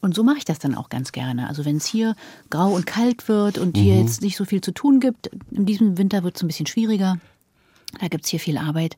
Und 0.00 0.14
so 0.14 0.22
mache 0.22 0.38
ich 0.38 0.44
das 0.44 0.58
dann 0.58 0.74
auch 0.74 0.88
ganz 0.88 1.12
gerne. 1.12 1.48
Also 1.48 1.64
wenn 1.66 1.76
es 1.76 1.86
hier 1.86 2.16
grau 2.48 2.70
und 2.72 2.86
kalt 2.86 3.28
wird 3.28 3.58
und 3.58 3.76
hier 3.76 3.98
jetzt 4.00 4.22
nicht 4.22 4.36
so 4.36 4.44
viel 4.46 4.62
zu 4.62 4.72
tun 4.72 5.00
gibt, 5.00 5.28
in 5.50 5.66
diesem 5.66 5.98
Winter 5.98 6.22
wird 6.22 6.36
es 6.36 6.42
ein 6.42 6.46
bisschen 6.46 6.66
schwieriger. 6.66 7.18
Da 8.00 8.08
gibt 8.08 8.24
es 8.24 8.30
hier 8.30 8.40
viel 8.40 8.56
Arbeit. 8.56 8.96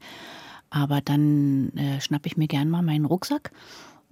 Aber 0.70 1.00
dann 1.00 1.72
äh, 1.76 2.00
schnappe 2.00 2.28
ich 2.28 2.36
mir 2.36 2.46
gern 2.46 2.70
mal 2.70 2.82
meinen 2.82 3.04
Rucksack 3.04 3.50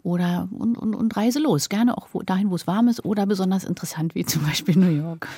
oder 0.02 0.48
und, 0.50 0.76
und, 0.76 0.94
und 0.94 1.16
reise 1.16 1.38
los. 1.38 1.68
Gerne 1.68 1.96
auch 1.96 2.08
wo, 2.12 2.22
dahin, 2.22 2.50
wo 2.50 2.56
es 2.56 2.66
warm 2.66 2.88
ist 2.88 3.04
oder 3.04 3.26
besonders 3.26 3.64
interessant, 3.64 4.14
wie 4.14 4.24
zum 4.24 4.42
Beispiel 4.42 4.76
New 4.76 4.90
York. 4.90 5.28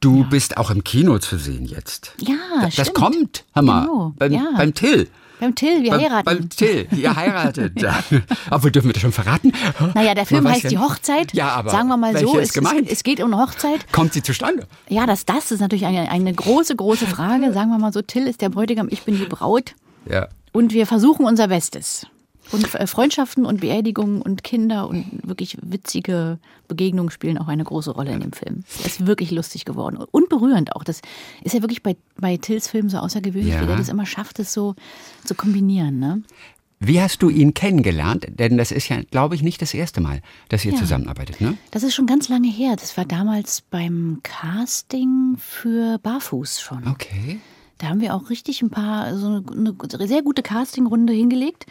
Du 0.00 0.24
bist 0.24 0.56
auch 0.56 0.70
im 0.70 0.84
Kino 0.84 1.18
zu 1.18 1.36
sehen 1.38 1.64
jetzt. 1.66 2.14
Ja, 2.20 2.36
das 2.62 2.74
stimmt. 2.74 2.94
kommt, 2.94 3.44
hör 3.52 3.62
mal, 3.62 3.80
Genau, 3.82 4.14
beim, 4.16 4.32
ja. 4.32 4.52
beim 4.56 4.72
Till. 4.72 5.08
Beim 5.40 5.54
Till, 5.54 5.82
wir 5.82 5.90
Beim, 5.90 6.00
heiraten. 6.00 6.24
beim 6.24 6.48
Till, 6.50 6.86
ihr 6.96 7.14
heiratet. 7.14 7.72
aber 8.50 8.70
dürfen 8.70 8.88
wir 8.88 8.92
das 8.92 9.02
schon 9.02 9.12
verraten? 9.12 9.52
naja, 9.94 10.14
der 10.14 10.26
Film 10.26 10.48
heißt 10.48 10.64
ja 10.64 10.70
Die. 10.70 10.78
Hochzeit. 10.78 11.32
Ja, 11.34 11.50
aber 11.50 11.70
Sagen 11.70 11.88
wir 11.88 11.96
mal 11.96 12.16
so, 12.18 12.38
es, 12.38 12.52
gemeint? 12.52 12.86
es, 12.86 12.92
es 12.94 13.02
geht 13.04 13.20
um 13.20 13.32
eine 13.32 13.42
Hochzeit. 13.42 13.90
Kommt 13.92 14.12
sie 14.12 14.22
zustande? 14.22 14.66
Ja, 14.88 15.06
das, 15.06 15.24
das 15.24 15.50
ist 15.50 15.60
natürlich 15.60 15.86
eine, 15.86 16.10
eine 16.10 16.32
große, 16.32 16.74
große 16.76 17.06
Frage. 17.06 17.52
Sagen 17.52 17.70
wir 17.70 17.78
mal 17.78 17.92
so, 17.92 18.02
Till 18.02 18.26
ist 18.26 18.40
der 18.40 18.48
Bräutigam, 18.48 18.88
ich 18.90 19.02
bin 19.02 19.16
die 19.16 19.26
Braut. 19.26 19.74
Ja. 20.10 20.28
Und 20.52 20.72
wir 20.72 20.86
versuchen 20.86 21.24
unser 21.26 21.48
Bestes. 21.48 22.06
Und 22.50 22.74
äh, 22.74 22.86
Freundschaften 22.86 23.44
und 23.44 23.60
Beerdigungen 23.60 24.22
und 24.22 24.42
Kinder 24.42 24.88
und 24.88 25.06
wirklich 25.22 25.58
witzige 25.60 26.38
Begegnungen 26.66 27.10
spielen 27.10 27.36
auch 27.38 27.48
eine 27.48 27.64
große 27.64 27.90
Rolle 27.90 28.12
in 28.12 28.20
dem 28.20 28.32
Film. 28.32 28.64
Er 28.80 28.86
ist 28.86 29.06
wirklich 29.06 29.30
lustig 29.30 29.64
geworden 29.64 29.96
und 30.10 30.28
berührend 30.28 30.74
auch. 30.74 30.84
Das 30.84 31.00
ist 31.44 31.54
ja 31.54 31.60
wirklich 31.62 31.82
bei, 31.82 31.96
bei 32.18 32.36
Tills 32.38 32.68
Filmen 32.68 32.88
so 32.88 32.98
außergewöhnlich, 32.98 33.54
Ja. 33.54 33.62
wie 33.62 33.66
der 33.66 33.76
das 33.76 33.88
immer 33.88 34.06
schafft, 34.06 34.38
es 34.38 34.52
so 34.52 34.74
zu 35.24 35.34
kombinieren. 35.34 35.98
Ne? 35.98 36.22
Wie 36.80 37.00
hast 37.02 37.22
du 37.22 37.28
ihn 37.28 37.54
kennengelernt? 37.54 38.26
Denn 38.38 38.56
das 38.56 38.70
ist 38.70 38.88
ja, 38.88 39.02
glaube 39.10 39.34
ich, 39.34 39.42
nicht 39.42 39.60
das 39.60 39.74
erste 39.74 40.00
Mal, 40.00 40.22
dass 40.48 40.64
ihr 40.64 40.72
Ja. 40.72 40.78
zusammenarbeitet, 40.78 41.40
ne? 41.40 41.58
Das 41.72 41.82
ist 41.82 41.94
schon 41.94 42.06
ganz 42.06 42.28
lange 42.28 42.48
her. 42.48 42.76
Das 42.76 42.96
war 42.96 43.04
damals 43.04 43.62
beim 43.62 44.20
Casting 44.22 45.36
für 45.38 45.98
Barfuß 45.98 46.60
schon. 46.60 46.86
Okay. 46.86 47.40
Da 47.78 47.88
haben 47.88 48.00
wir 48.00 48.14
auch 48.14 48.30
richtig 48.30 48.62
ein 48.62 48.70
paar, 48.70 49.16
so 49.16 49.26
eine, 49.26 49.44
eine 49.92 50.08
sehr 50.08 50.22
gute 50.22 50.42
Castingrunde 50.42 51.12
hingelegt. 51.12 51.66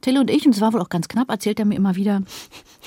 Till 0.00 0.18
und 0.18 0.30
ich, 0.30 0.46
und 0.46 0.54
es 0.54 0.60
war 0.60 0.72
wohl 0.72 0.80
auch 0.80 0.88
ganz 0.88 1.08
knapp, 1.08 1.30
erzählt 1.30 1.58
er 1.58 1.64
mir 1.64 1.74
immer 1.76 1.96
wieder. 1.96 2.16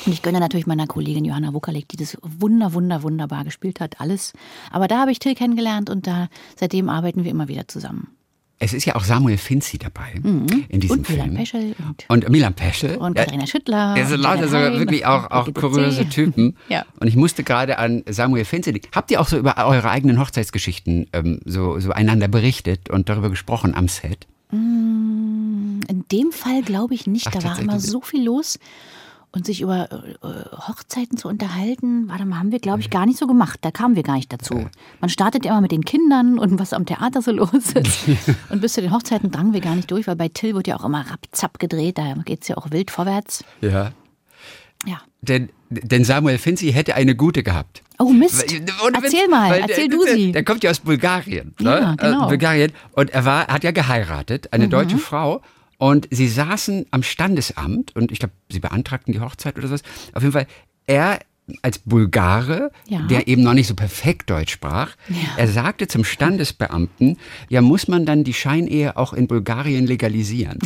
Und 0.06 0.12
ich 0.12 0.22
gönne 0.22 0.40
natürlich 0.40 0.68
meiner 0.68 0.88
Kollegin 0.88 1.26
Johanna 1.26 1.54
Wuckerleck, 1.54 1.88
die 1.90 1.98
das 1.98 2.18
wunder, 2.22 2.74
wunder, 2.74 3.04
wunderbar 3.04 3.44
gespielt 3.44 3.80
hat, 3.80 4.00
alles. 4.02 4.34
Aber 4.72 4.88
da 4.88 5.00
habe 5.02 5.12
ich 5.12 5.20
Till 5.20 5.36
kennengelernt 5.36 5.90
und 5.90 6.08
da 6.08 6.30
seitdem 6.56 6.90
arbeiten 6.90 7.24
wir 7.24 7.32
immer 7.32 7.48
wieder 7.48 7.68
zusammen. 7.68 8.08
Es 8.60 8.72
ist 8.72 8.86
ja 8.86 8.96
auch 8.96 9.04
Samuel 9.04 9.38
Finzi 9.38 9.78
dabei 9.78 10.14
in 10.70 10.80
diesem 10.80 11.00
Und 11.00 11.08
Film. 11.08 11.20
Milan 11.20 11.36
Peschel 11.36 11.76
und, 11.90 12.10
Und 12.10 12.30
Milan 12.30 12.54
Peschel. 12.54 12.96
und 12.96 13.18
Ja, 13.18 13.24
Katharina 13.26 13.46
Schüttler. 13.46 13.96
Es 13.98 14.08
sind 14.08 14.18
und 14.18 14.24
lauter 14.24 14.48
so 14.48 14.58
wirklich 14.58 15.06
auch, 15.06 15.30
auch 15.32 15.54
kuriose 15.54 16.08
Typen. 16.08 16.56
Ja. 16.70 16.86
Und 17.00 17.08
ich 17.08 17.18
musste 17.18 17.44
gerade 17.44 17.78
an 17.78 18.04
Samuel 18.08 18.46
Finzi 18.46 18.72
denken. 18.72 18.88
Habt 18.96 19.12
ihr 19.12 19.20
auch 19.20 19.28
so 19.28 19.38
über 19.38 19.58
eure 19.58 19.90
eigenen 19.90 20.18
Hochzeitsgeschichten 20.18 21.08
ähm, 21.12 21.42
so, 21.44 21.78
so 21.80 21.92
einander 21.92 22.30
berichtet 22.30 22.90
und 22.90 23.10
darüber 23.10 23.30
gesprochen 23.30 23.76
am 23.76 23.90
Set? 23.90 24.28
In 25.88 26.06
dem 26.12 26.32
Fall 26.32 26.62
glaube 26.62 26.94
ich 26.94 27.08
nicht. 27.08 27.28
Ach, 27.28 27.32
da 27.32 27.44
war 27.44 27.60
immer 27.60 27.80
so 27.80 28.02
viel 28.02 28.24
los. 28.24 28.60
Und 29.36 29.48
sich 29.48 29.62
über 29.62 29.92
äh, 29.92 30.28
Hochzeiten 30.68 31.18
zu 31.18 31.28
unterhalten, 31.28 32.08
warte 32.08 32.24
mal, 32.24 32.38
haben 32.38 32.52
wir, 32.52 32.60
glaube 32.60 32.82
ich, 32.82 32.92
gar 32.92 33.08
nicht 33.08 33.18
so 33.18 33.26
gemacht. 33.26 33.58
Da 33.64 33.72
kamen 33.72 33.96
wir 33.96 34.04
gar 34.04 34.14
nicht 34.14 34.32
dazu. 34.32 34.70
Man 35.02 35.10
startet 35.10 35.44
ja 35.44 35.52
immer 35.54 35.62
mit 35.62 35.72
den 35.72 35.84
Kindern 35.84 36.38
und 36.38 36.60
was 36.60 36.72
am 36.72 36.86
Theater 36.86 37.24
so 37.24 37.32
los 37.42 37.52
ist. 37.74 38.04
und 38.52 38.62
bis 38.62 38.74
zu 38.74 38.82
den 38.82 38.92
Hochzeiten 38.94 39.32
drangen 39.32 39.54
wir 39.54 39.62
gar 39.62 39.76
nicht 39.76 39.90
durch, 39.90 40.06
weil 40.06 40.16
bei 40.16 40.28
Till 40.30 40.54
wird 40.54 40.68
ja 40.68 40.76
auch 40.76 40.86
immer 40.86 41.10
rapzapp 41.10 41.58
gedreht. 41.58 41.98
Da 41.98 42.14
geht 42.26 42.44
es 42.44 42.48
ja 42.48 42.58
auch 42.58 42.70
wild 42.70 42.92
vorwärts. 42.92 43.44
Ja. 43.62 43.92
Ja. 44.86 45.02
Denn, 45.22 45.50
denn 45.72 46.04
Samuel 46.04 46.38
Finzi 46.38 46.72
hätte 46.72 46.94
eine 46.94 47.16
gute 47.16 47.42
gehabt. 47.42 47.82
Oh 47.98 48.10
Mist. 48.10 48.54
Ohne 48.86 48.98
Witz, 48.98 49.14
Erzähl 49.14 49.28
mal, 49.30 49.50
weil 49.50 49.62
erzähl 49.62 49.88
der, 49.88 49.98
du 49.98 50.06
der, 50.06 50.14
sie. 50.16 50.32
Der 50.32 50.44
kommt 50.44 50.64
ja 50.64 50.70
aus 50.70 50.80
Bulgarien. 50.80 51.56
Ja, 51.60 51.92
ne? 51.92 51.98
genau. 51.98 52.26
Äh, 52.26 52.30
Bulgarien. 52.30 52.72
Und 52.92 53.10
er 53.12 53.26
war, 53.26 53.48
hat 53.48 53.64
ja 53.64 53.72
geheiratet, 53.72 54.46
Mhm. 54.46 54.50
eine 54.52 54.68
deutsche 54.70 54.98
Frau. 55.00 55.42
Und 55.78 56.08
sie 56.12 56.28
saßen 56.28 56.86
am 56.92 57.04
Standesamt 57.04 57.96
und 57.96 58.12
ich 58.12 58.20
glaube, 58.20 58.34
sie 58.50 58.60
beantragten 58.60 59.14
die 59.14 59.20
Hochzeit 59.20 59.58
oder 59.58 59.68
sowas. 59.68 59.84
Auf 60.14 60.22
jeden 60.24 60.34
Fall, 60.34 60.48
er 60.88 61.20
als 61.62 61.80
Bulgare, 61.80 62.72
Ja. 62.88 63.02
der 63.02 63.28
eben 63.28 63.44
noch 63.44 63.54
nicht 63.54 63.68
so 63.68 63.76
perfekt 63.76 64.30
Deutsch 64.30 64.54
sprach, 64.54 64.92
er 65.36 65.48
sagte 65.50 65.88
zum 65.90 66.06
Standesbeamten, 66.06 67.18
ja, 67.50 67.62
muss 67.62 67.90
man 67.90 68.06
dann 68.06 68.24
die 68.24 68.34
Scheinehe 68.34 68.96
auch 68.96 69.12
in 69.14 69.28
Bulgarien 69.28 69.86
legalisieren? 69.86 70.60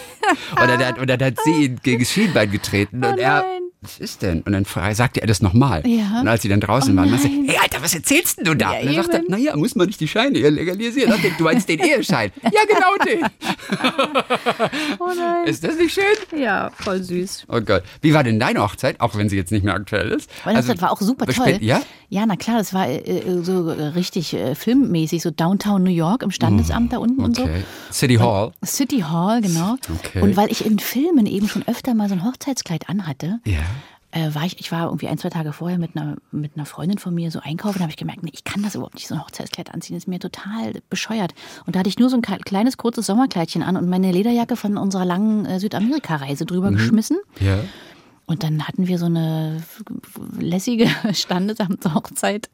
oder, 0.62 0.76
da, 0.76 1.02
oder 1.02 1.16
da 1.16 1.26
hat 1.26 1.38
sie 1.44 1.64
ihn 1.64 1.80
gegen 1.82 2.00
das 2.00 2.10
Schienbein 2.12 2.50
getreten 2.50 3.04
und 3.04 3.18
er, 3.18 3.44
Oh 3.44 3.48
nein. 3.50 3.69
Was 3.82 3.98
ist 3.98 4.20
denn? 4.22 4.42
Und 4.42 4.52
dann 4.52 4.64
sagte 4.94 5.20
er 5.22 5.26
das 5.26 5.40
nochmal. 5.40 5.86
Ja. 5.86 6.20
Und 6.20 6.28
als 6.28 6.42
sie 6.42 6.48
dann 6.48 6.60
draußen 6.60 6.92
Oh 6.92 6.96
waren, 6.96 7.10
meinte 7.10 7.28
hey 7.28 7.56
Alter, 7.62 7.82
was 7.82 7.94
erzählst 7.94 8.38
denn 8.38 8.44
du 8.44 8.54
da? 8.54 8.74
Ja, 8.74 8.80
und 8.80 8.86
dann 8.86 8.94
sagte 8.96 9.12
er, 9.12 9.22
eben. 9.22 9.30
naja, 9.32 9.56
muss 9.56 9.74
man 9.74 9.86
nicht 9.86 10.00
die 10.00 10.08
Scheine 10.08 10.38
legalisieren? 10.38 11.14
Ich, 11.22 11.36
Du 11.36 11.44
meinst 11.44 11.68
den 11.68 11.78
Eheschein? 11.80 12.30
ja, 12.42 12.60
genau 12.68 12.94
den. 13.06 13.24
Oh 14.98 15.08
nein. 15.16 15.46
Ist 15.46 15.64
das 15.64 15.76
nicht 15.76 15.94
schön? 15.94 16.38
Ja, 16.40 16.70
voll 16.74 17.02
süß. 17.02 17.46
Oh 17.48 17.60
Gott. 17.60 17.82
Wie 18.02 18.12
war 18.12 18.22
denn 18.24 18.38
deine 18.38 18.62
Hochzeit, 18.62 19.00
auch 19.00 19.16
wenn 19.16 19.28
sie 19.28 19.36
jetzt 19.36 19.50
nicht 19.52 19.64
mehr 19.64 19.74
aktuell 19.74 20.10
ist? 20.10 20.30
Weil 20.44 20.54
das, 20.54 20.66
das 20.66 20.80
war 20.82 20.92
auch 20.92 21.00
super 21.00 21.26
toll. 21.26 21.58
Ja? 21.60 21.80
Ja, 22.08 22.26
na 22.26 22.36
klar, 22.36 22.58
das 22.58 22.74
war 22.74 22.86
äh, 22.88 22.98
äh, 22.98 23.42
so 23.42 23.70
richtig 23.70 24.34
äh, 24.34 24.54
filmmäßig, 24.54 25.22
so 25.22 25.30
Downtown 25.30 25.82
New 25.84 25.90
York 25.90 26.22
im 26.22 26.30
Standesamt 26.30 26.92
da 26.92 26.98
unten 26.98 27.20
und 27.22 27.36
so. 27.36 27.42
Okay. 27.44 27.62
City 27.92 28.16
Hall. 28.16 28.52
City 28.64 29.00
Hall, 29.00 29.40
genau. 29.40 29.76
Okay. 30.04 30.20
Und 30.20 30.36
weil 30.36 30.50
ich 30.50 30.66
in 30.66 30.78
Filmen 30.78 31.26
eben 31.26 31.48
schon 31.48 31.66
öfter 31.66 31.94
mal 31.94 32.08
so 32.08 32.14
ein 32.14 32.24
Hochzeitskleid 32.24 32.88
anhatte, 32.88 33.38
Ja. 33.46 33.58
Äh, 34.12 34.34
war 34.34 34.44
ich, 34.44 34.58
ich 34.58 34.72
war 34.72 34.86
irgendwie 34.86 35.08
ein, 35.08 35.18
zwei 35.18 35.30
Tage 35.30 35.52
vorher 35.52 35.78
mit 35.78 35.96
einer, 35.96 36.16
mit 36.32 36.52
einer 36.56 36.66
Freundin 36.66 36.98
von 36.98 37.14
mir 37.14 37.30
so 37.30 37.40
einkaufen, 37.40 37.78
da 37.78 37.82
habe 37.82 37.90
ich 37.90 37.96
gemerkt, 37.96 38.22
nee, 38.22 38.30
ich 38.32 38.44
kann 38.44 38.62
das 38.62 38.74
überhaupt 38.74 38.94
nicht, 38.94 39.06
so 39.06 39.14
ein 39.14 39.22
Hochzeitskleid 39.22 39.72
anziehen, 39.72 39.94
das 39.94 40.04
ist 40.04 40.08
mir 40.08 40.18
total 40.18 40.80
bescheuert. 40.90 41.34
Und 41.66 41.76
da 41.76 41.80
hatte 41.80 41.88
ich 41.88 41.98
nur 41.98 42.10
so 42.10 42.16
ein 42.16 42.22
kleines, 42.22 42.76
kurzes 42.76 43.06
Sommerkleidchen 43.06 43.62
an 43.62 43.76
und 43.76 43.88
meine 43.88 44.10
Lederjacke 44.10 44.56
von 44.56 44.76
unserer 44.76 45.04
langen 45.04 45.46
äh, 45.46 45.60
Südamerika-Reise 45.60 46.44
drüber 46.46 46.70
mhm. 46.70 46.76
geschmissen. 46.76 47.18
Ja. 47.40 47.60
Und 48.26 48.42
dann 48.42 48.66
hatten 48.66 48.86
wir 48.86 48.98
so 48.98 49.06
eine 49.06 49.62
lässige 50.38 50.88
Standesamtshochzeit 51.12 52.50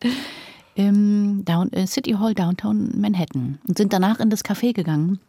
im 0.75 1.45
Down, 1.45 1.73
äh, 1.73 1.87
City 1.87 2.13
Hall 2.19 2.35
Downtown 2.35 3.01
Manhattan 3.01 3.59
und 3.67 3.79
sind 3.79 3.93
danach 3.93 4.21
in 4.21 4.31
das 4.31 4.45
Café 4.45 4.73
gegangen 4.73 5.21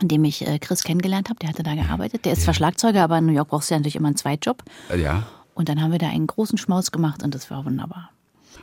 in 0.00 0.06
dem 0.06 0.24
ich 0.24 0.46
äh, 0.46 0.60
Chris 0.60 0.84
kennengelernt 0.84 1.28
habe, 1.28 1.40
der 1.40 1.48
hatte 1.48 1.64
da 1.64 1.74
gearbeitet. 1.74 2.24
Der 2.24 2.32
ist 2.32 2.42
zwar 2.42 2.54
Schlagzeuger, 2.54 3.02
aber 3.02 3.18
in 3.18 3.26
New 3.26 3.32
York 3.32 3.48
brauchst 3.48 3.68
du 3.68 3.74
ja 3.74 3.80
natürlich 3.80 3.96
immer 3.96 4.06
einen 4.06 4.16
Zweitjob. 4.16 4.62
Ja. 4.96 5.26
Und 5.58 5.68
dann 5.68 5.82
haben 5.82 5.90
wir 5.90 5.98
da 5.98 6.08
einen 6.08 6.28
großen 6.28 6.56
Schmaus 6.56 6.92
gemacht 6.92 7.24
und 7.24 7.34
das 7.34 7.50
war 7.50 7.64
wunderbar. 7.64 8.10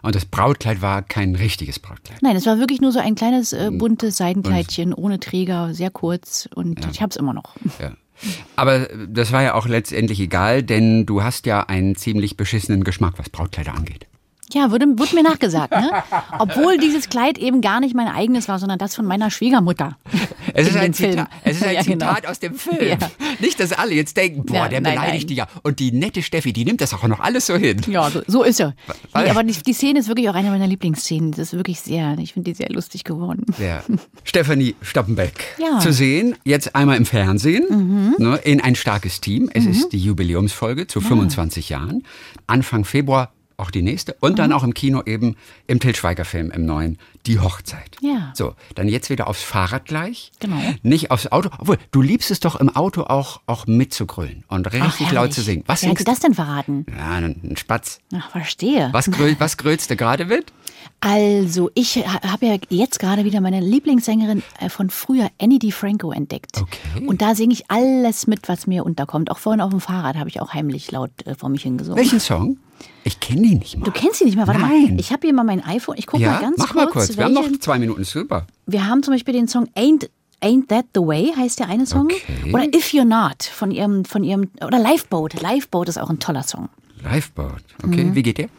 Und 0.02 0.16
das 0.16 0.24
Brautkleid 0.24 0.82
war 0.82 1.02
kein 1.02 1.36
richtiges 1.36 1.78
Brautkleid. 1.78 2.22
Nein, 2.22 2.38
es 2.38 2.46
war 2.46 2.58
wirklich 2.58 2.80
nur 2.80 2.94
so 2.94 3.00
ein 3.00 3.16
kleines 3.16 3.52
äh, 3.52 3.70
buntes 3.70 4.16
Seidenkleidchen 4.16 4.94
ohne 4.94 5.20
Träger, 5.20 5.74
sehr 5.74 5.92
kurz 5.92 6.48
und 6.56 6.82
ja. 6.82 6.90
ich 6.90 7.02
habe 7.02 7.10
es 7.10 7.18
immer 7.18 7.34
noch. 7.34 7.56
Ja. 7.82 7.92
Aber 8.56 8.88
das 9.10 9.34
war 9.34 9.44
ja 9.44 9.56
auch 9.56 9.68
letztendlich 9.68 10.22
egal, 10.22 10.64
denn 10.64 11.06
du 11.06 11.22
hast 11.22 11.46
ja 11.46 11.64
einen 11.64 11.98
ziemlich 11.98 12.38
beschissenen 12.38 12.86
Geschmack, 12.86 13.16
was 13.18 13.30
Brautkleider 13.30 13.74
angeht. 13.74 14.08
Ja, 14.54 14.70
wurde, 14.70 14.86
wurde 14.98 15.16
mir 15.16 15.24
nachgesagt, 15.24 15.72
ne? 15.72 15.90
Obwohl 16.38 16.78
dieses 16.78 17.10
Kleid 17.10 17.38
eben 17.38 17.62
gar 17.62 17.80
nicht 17.80 17.96
mein 17.96 18.08
eigenes 18.08 18.48
war, 18.48 18.60
sondern 18.60 18.78
das 18.78 18.96
von 18.96 19.06
meiner 19.06 19.32
Schwiegermutter. 19.32 19.98
Es 20.54 20.70
ist 20.70 20.78
ein, 20.78 20.94
Zitat, 20.94 21.28
es 21.44 21.58
ist 21.58 21.64
ein 21.64 21.74
ja, 21.74 21.82
genau. 21.82 22.08
Zitat 22.08 22.28
aus 22.28 22.40
dem 22.40 22.54
Film. 22.54 22.78
Ja. 22.88 22.98
Nicht, 23.40 23.60
dass 23.60 23.74
alle 23.74 23.94
jetzt 23.94 24.16
denken, 24.16 24.46
boah, 24.46 24.56
ja, 24.56 24.68
der 24.70 24.82
nein, 24.82 24.96
beleidigt 24.96 25.30
die 25.30 25.36
ja. 25.36 25.48
Und 25.64 25.80
die 25.80 25.92
nette 25.92 26.22
Steffi, 26.22 26.54
die 26.54 26.64
nimmt 26.64 26.80
das 26.80 26.94
auch 26.94 27.04
noch 27.08 27.20
alles 27.20 27.48
so 27.48 27.56
hin. 27.56 27.82
Ja, 27.88 28.10
so, 28.10 28.22
so 28.28 28.44
ist 28.44 28.60
er. 28.60 28.76
Nee, 29.16 29.30
aber 29.30 29.44
die, 29.44 29.54
die, 29.54 29.74
Szene 29.74 30.00
ist 30.00 30.08
wirklich 30.08 30.30
auch 30.30 30.36
eine 30.36 30.52
meiner 30.52 30.68
Lieblingsszenen. 30.68 31.32
Das 31.32 31.40
ist 31.40 31.54
wirklich 31.54 31.82
sehr, 31.82 32.16
ich 32.20 32.34
finde 32.34 32.52
die 32.52 32.56
sehr 32.56 32.70
lustig 32.70 33.04
geworden. 33.04 33.46
Ja. 33.58 33.84
Stefanie 34.24 34.76
Stoppenbeck 34.82 35.56
zu 35.82 35.92
sehen, 35.92 36.36
jetzt 36.44 36.76
einmal 36.76 36.98
im 36.98 37.06
Fernsehen, 37.06 37.66
mhm. 37.70 38.16
ne, 38.18 38.40
in 38.44 38.62
ein 38.62 38.76
starkes 38.76 39.20
Team. 39.20 39.50
Es 39.54 39.66
mhm. 39.66 39.72
ist 39.72 39.90
die 39.90 40.00
Jubiläumsfolge 40.00 40.88
zu 40.88 41.02
25 41.02 41.70
Jahren. 41.70 42.04
Anfang 42.48 42.86
Februar 42.86 43.35
auch 43.58 43.72
die 43.72 43.82
nächste. 43.82 44.16
Und 44.20 44.34
mhm. 44.34 44.36
dann 44.38 44.54
auch 44.54 44.64
im 44.64 44.74
Kino 44.74 45.02
eben 45.06 45.36
im 45.68 45.80
Til 45.80 45.96
Schweiger-Film, 45.96 46.52
im 46.52 46.66
neuen, 46.66 46.98
Die 47.26 47.40
Hochzeit. 47.40 47.98
Ja. 48.02 48.32
So, 48.36 48.54
dann 48.76 48.88
jetzt 48.88 49.10
wieder 49.10 49.28
aufs 49.28 49.42
Fahrrad 49.42 49.86
gleich. 49.86 50.32
Genau. 50.40 50.62
Nicht 50.84 51.12
aufs 51.12 51.28
Auto. 51.28 51.50
Obwohl, 51.58 51.78
du 51.92 52.02
liebst 52.02 52.30
es 52.32 52.40
doch 52.40 52.56
im 52.56 52.70
Auto 52.76 53.04
auch, 53.04 53.42
auch 53.48 53.66
mitzugrölen 53.68 54.44
und 54.48 54.72
richtig 54.72 55.08
Ach, 55.08 55.12
laut 55.12 55.34
zu 55.34 55.42
singen. 55.42 55.64
Was 55.66 55.82
Wer 55.82 55.92
hat 55.92 56.08
das 56.08 56.20
denn 56.20 56.34
verraten? 56.34 56.86
Ja, 56.96 57.12
ein, 57.12 57.42
ein 57.44 57.58
Spatz. 57.58 58.00
Ach, 58.16 58.30
verstehe. 58.32 58.90
Was, 58.92 59.10
gröl, 59.10 59.36
was 59.40 59.58
grölst 59.58 59.90
du 59.90 59.96
gerade 59.96 60.26
mit? 60.26 60.52
Also, 61.02 61.70
ich 61.76 61.98
habe 61.98 62.48
ja 62.48 62.58
jetzt 62.70 63.00
gerade 63.00 63.26
wieder 63.26 63.40
meine 63.40 63.60
Lieblingssängerin 63.60 64.42
äh, 64.60 64.70
von 64.70 64.90
früher, 64.90 65.30
Annie 65.40 65.60
DiFranco, 65.60 66.12
entdeckt. 66.12 66.62
Okay. 66.62 67.06
Und 67.06 67.22
da 67.22 67.36
singe 67.36 67.54
ich 67.54 67.70
alles 67.70 68.26
mit, 68.26 68.50
was 68.50 68.66
mir 68.66 68.86
unterkommt. 68.86 69.30
Auch 69.30 69.38
vorhin 69.38 69.62
auf 69.62 69.70
dem 69.70 69.82
Fahrrad 69.82 70.16
habe 70.16 70.30
ich 70.30 70.42
auch 70.42 70.54
heimlich 70.54 70.92
laut 70.92 71.12
äh, 71.26 71.36
vor 71.36 71.50
mich 71.50 71.64
hingesungen. 71.64 71.98
Welchen 71.98 72.20
Song? 72.20 72.58
Ich 73.04 73.20
kenne 73.20 73.42
die 73.44 73.56
nicht 73.56 73.78
mal. 73.78 73.86
Du 73.86 73.92
kennst 73.92 74.20
die 74.20 74.26
nicht 74.26 74.36
mal? 74.36 74.48
Warte 74.48 74.62
Nein. 74.62 74.96
mal. 74.96 75.00
Ich 75.00 75.12
habe 75.12 75.28
hier 75.28 75.34
mal 75.34 75.44
mein 75.44 75.64
iPhone. 75.64 75.96
Ich 75.98 76.08
gucke 76.08 76.24
ja? 76.24 76.32
mal 76.34 76.42
ganz 76.42 76.58
mach 76.58 76.70
kurz. 76.70 76.76
Mach 76.76 76.86
mal 76.86 76.92
kurz. 76.92 77.18
Wir 77.18 77.26
haben 77.26 77.34
noch 77.34 77.60
zwei 77.60 77.80
Minuten. 77.80 78.04
Super. 78.04 78.48
Wir 78.66 78.88
haben 78.88 79.04
zum 79.04 79.14
Beispiel 79.14 79.34
den 79.34 79.48
Song 79.48 79.68
Ain't 79.76 80.10
Ain't 80.42 80.68
That 80.68 80.86
the 80.94 81.02
Way 81.02 81.34
heißt 81.36 81.60
der 81.60 81.70
eine 81.70 81.86
Song. 81.86 82.06
Okay. 82.06 82.52
Oder 82.54 82.66
If 82.66 82.92
You're 82.94 83.06
Not 83.06 83.44
von 83.44 83.72
ihrem, 83.72 84.06
von 84.06 84.24
ihrem, 84.24 84.50
oder 84.66 84.80
Lifeboat. 84.80 85.42
Lifeboat 85.42 85.90
ist 85.90 85.98
auch 85.98 86.10
ein 86.10 86.20
toller 86.20 86.44
Song. 86.44 86.70
Lifeboat, 87.04 87.64
okay. 87.84 88.04
Mhm. 88.04 88.16
Wie 88.16 88.24
geht 88.24 88.38
der? 88.38 88.50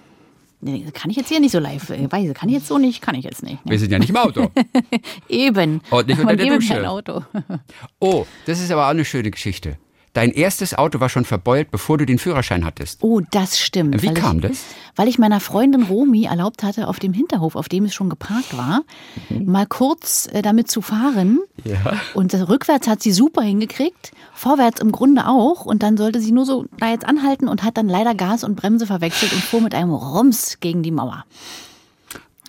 Nee, 0.61 0.87
kann 0.93 1.11
ich 1.11 1.17
jetzt 1.17 1.29
hier 1.29 1.41
nicht 1.41 1.53
so 1.53 1.59
live. 1.59 1.91
Äh, 1.91 2.11
weiß, 2.11 2.33
kann 2.35 2.49
ich 2.49 2.57
jetzt 2.57 2.67
so 2.67 2.79
nicht, 2.79 3.03
kann 3.03 3.15
ich 3.15 3.25
jetzt 3.25 3.43
nicht. 3.43 3.65
Ne? 3.65 3.73
Wir 3.73 3.79
sind 3.79 3.93
ja 3.93 3.99
nicht 3.99 4.11
im 4.11 4.17
Auto. 4.17 4.51
Eben. 5.29 5.81
Und 5.91 6.07
nicht 6.09 6.19
unter 6.19 6.37
der 6.37 6.47
Dusche. 6.47 6.75
Kein 6.75 6.87
Auto. 6.87 7.23
oh, 8.01 8.27
das 8.47 8.61
ist 8.61 8.71
aber 8.71 8.87
auch 8.87 8.91
eine 8.91 9.05
schöne 9.05 9.31
Geschichte. 9.31 9.79
Dein 10.17 10.31
erstes 10.31 10.73
Auto 10.73 10.99
war 10.99 11.11
schon 11.11 11.27
verbeult, 11.27 11.71
bevor 11.71 11.99
du 11.99 12.07
den 12.07 12.19
Führerschein 12.19 12.65
hattest. 12.65 13.03
Oh, 13.03 13.21
das 13.33 13.59
stimmt. 13.59 14.01
Wie 14.01 14.15
kam 14.15 14.39
ich, 14.39 14.45
das? 14.45 14.65
Weil 14.95 15.09
ich 15.09 15.19
meiner 15.19 15.41
Freundin 15.41 15.83
Romi 15.83 16.25
erlaubt 16.25 16.63
hatte, 16.63 16.89
auf 16.89 16.99
dem 16.99 17.13
Hinterhof, 17.13 17.55
auf 17.55 17.69
dem 17.69 17.85
es 17.85 17.95
schon 17.95 18.09
geparkt 18.09 18.57
war, 18.57 18.81
mhm. 19.29 19.45
mal 19.53 19.67
kurz 19.67 20.27
äh, 20.33 20.41
damit 20.41 20.71
zu 20.71 20.81
fahren. 20.81 21.41
Ja. 21.65 22.01
Und 22.15 22.33
äh, 22.33 22.39
rückwärts 22.39 22.89
hat 22.89 23.03
sie 23.03 23.13
super 23.13 23.43
hingekriegt, 23.43 24.13
vorwärts 24.33 24.81
im 24.81 24.91
Grunde 24.91 25.27
auch. 25.27 25.67
Und 25.67 25.83
dann 25.83 25.99
sollte 25.99 26.23
sie 26.23 26.33
nur 26.33 26.47
so 26.47 26.65
da 26.79 26.89
jetzt 26.89 27.05
anhalten 27.05 27.47
und 27.47 27.63
hat 27.63 27.77
dann 27.77 27.91
leider 27.91 28.15
Gas 28.15 28.43
und 28.43 28.57
Bremse 28.57 28.87
verwechselt 28.87 29.35
und 29.35 29.43
fuhr 29.43 29.61
mit 29.61 29.75
einem 29.75 29.93
Rums 29.93 30.61
gegen 30.61 30.83
die 30.83 30.93
Mauer 30.93 31.27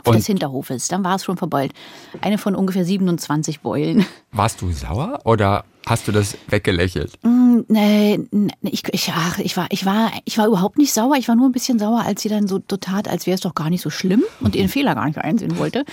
und 0.10 0.16
des 0.16 0.26
Hinterhofes. 0.28 0.88
Dann 0.88 1.04
war 1.04 1.16
es 1.16 1.24
schon 1.24 1.38
verbeult. 1.38 1.74
Eine 2.22 2.38
von 2.38 2.56
ungefähr 2.56 2.86
27 2.86 3.62
Beulen. 3.62 4.06
Warst 4.32 4.62
du 4.62 4.72
sauer 4.72 5.20
oder 5.26 5.66
Hast 5.88 6.06
du 6.06 6.12
das 6.12 6.38
weggelächelt? 6.50 7.14
Mm, 7.24 7.60
nee, 7.70 8.20
ich, 8.64 8.84
ich, 8.92 9.10
ach, 9.16 9.40
ich, 9.40 9.56
war, 9.56 9.68
ich, 9.70 9.86
war, 9.86 10.12
ich 10.26 10.38
war 10.38 10.46
überhaupt 10.46 10.78
nicht 10.78 10.94
sauer. 10.94 11.16
Ich 11.16 11.30
war 11.30 11.36
nur 11.38 11.48
ein 11.48 11.54
bisschen 11.54 11.80
sauer, 11.80 12.04
als 12.06 12.22
sie 12.22 12.28
dann 12.28 12.46
so, 12.46 12.60
so 12.70 12.76
tat, 12.76 13.08
als 13.08 13.26
wäre 13.26 13.36
es 13.36 13.42
doch 13.42 13.56
gar 13.56 13.70
nicht 13.70 13.82
so 13.82 13.90
schlimm 13.90 14.22
und 14.42 14.54
ihren 14.54 14.68
Fehler 14.68 14.96
gar 14.96 15.06
nicht 15.06 15.18
einsehen 15.18 15.58
wollte. 15.58 15.86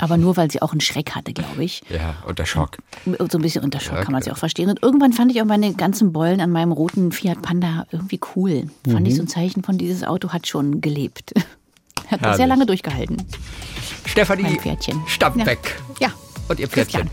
Aber 0.00 0.18
nur, 0.18 0.36
weil 0.36 0.50
sie 0.50 0.60
auch 0.60 0.72
einen 0.72 0.82
Schreck 0.82 1.12
hatte, 1.12 1.32
glaube 1.32 1.64
ich. 1.64 1.82
Ja, 1.88 2.16
unter 2.26 2.44
Schock. 2.44 2.76
So 3.06 3.38
ein 3.38 3.40
bisschen 3.40 3.64
unter 3.64 3.80
Schock 3.80 3.94
ja, 3.96 4.02
kann 4.02 4.12
man 4.12 4.20
sie 4.20 4.30
auch 4.30 4.36
verstehen. 4.36 4.68
Und 4.68 4.82
irgendwann 4.82 5.14
fand 5.14 5.30
ich 5.30 5.40
auch 5.40 5.46
meine 5.46 5.72
ganzen 5.72 6.12
Beulen 6.12 6.42
an 6.42 6.50
meinem 6.50 6.72
roten 6.72 7.10
Fiat 7.10 7.40
Panda 7.40 7.86
irgendwie 7.90 8.20
cool. 8.36 8.66
Mhm. 8.84 8.90
Fand 8.90 9.08
ich 9.08 9.16
so 9.16 9.22
ein 9.22 9.28
Zeichen 9.28 9.62
von, 9.62 9.78
dieses 9.78 10.04
Auto 10.04 10.28
hat 10.28 10.46
schon 10.46 10.82
gelebt. 10.82 11.32
Hat 12.10 12.20
Herrlich. 12.20 12.36
sehr 12.36 12.46
lange 12.46 12.66
durchgehalten. 12.66 13.16
Stefanie 14.06 14.58
Stammbeck. 15.06 15.80
Ja. 16.00 16.08
ja. 16.08 16.14
Und 16.48 16.58
ihr 16.60 16.68
Pferdchen. 16.68 17.10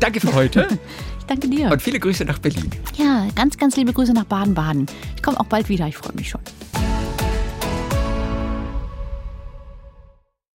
Danke 0.00 0.20
für 0.20 0.32
heute. 0.32 0.66
Danke 1.26 1.48
dir. 1.48 1.70
Und 1.70 1.80
viele 1.80 2.00
Grüße 2.00 2.24
nach 2.24 2.38
Berlin. 2.38 2.70
Ja, 2.96 3.28
ganz, 3.36 3.56
ganz 3.56 3.76
liebe 3.76 3.92
Grüße 3.92 4.12
nach 4.12 4.24
Baden-Baden. 4.24 4.86
Ich 5.14 5.22
komme 5.22 5.38
auch 5.38 5.44
bald 5.44 5.68
wieder, 5.68 5.86
ich 5.86 5.96
freue 5.96 6.14
mich 6.14 6.30
schon. 6.30 6.40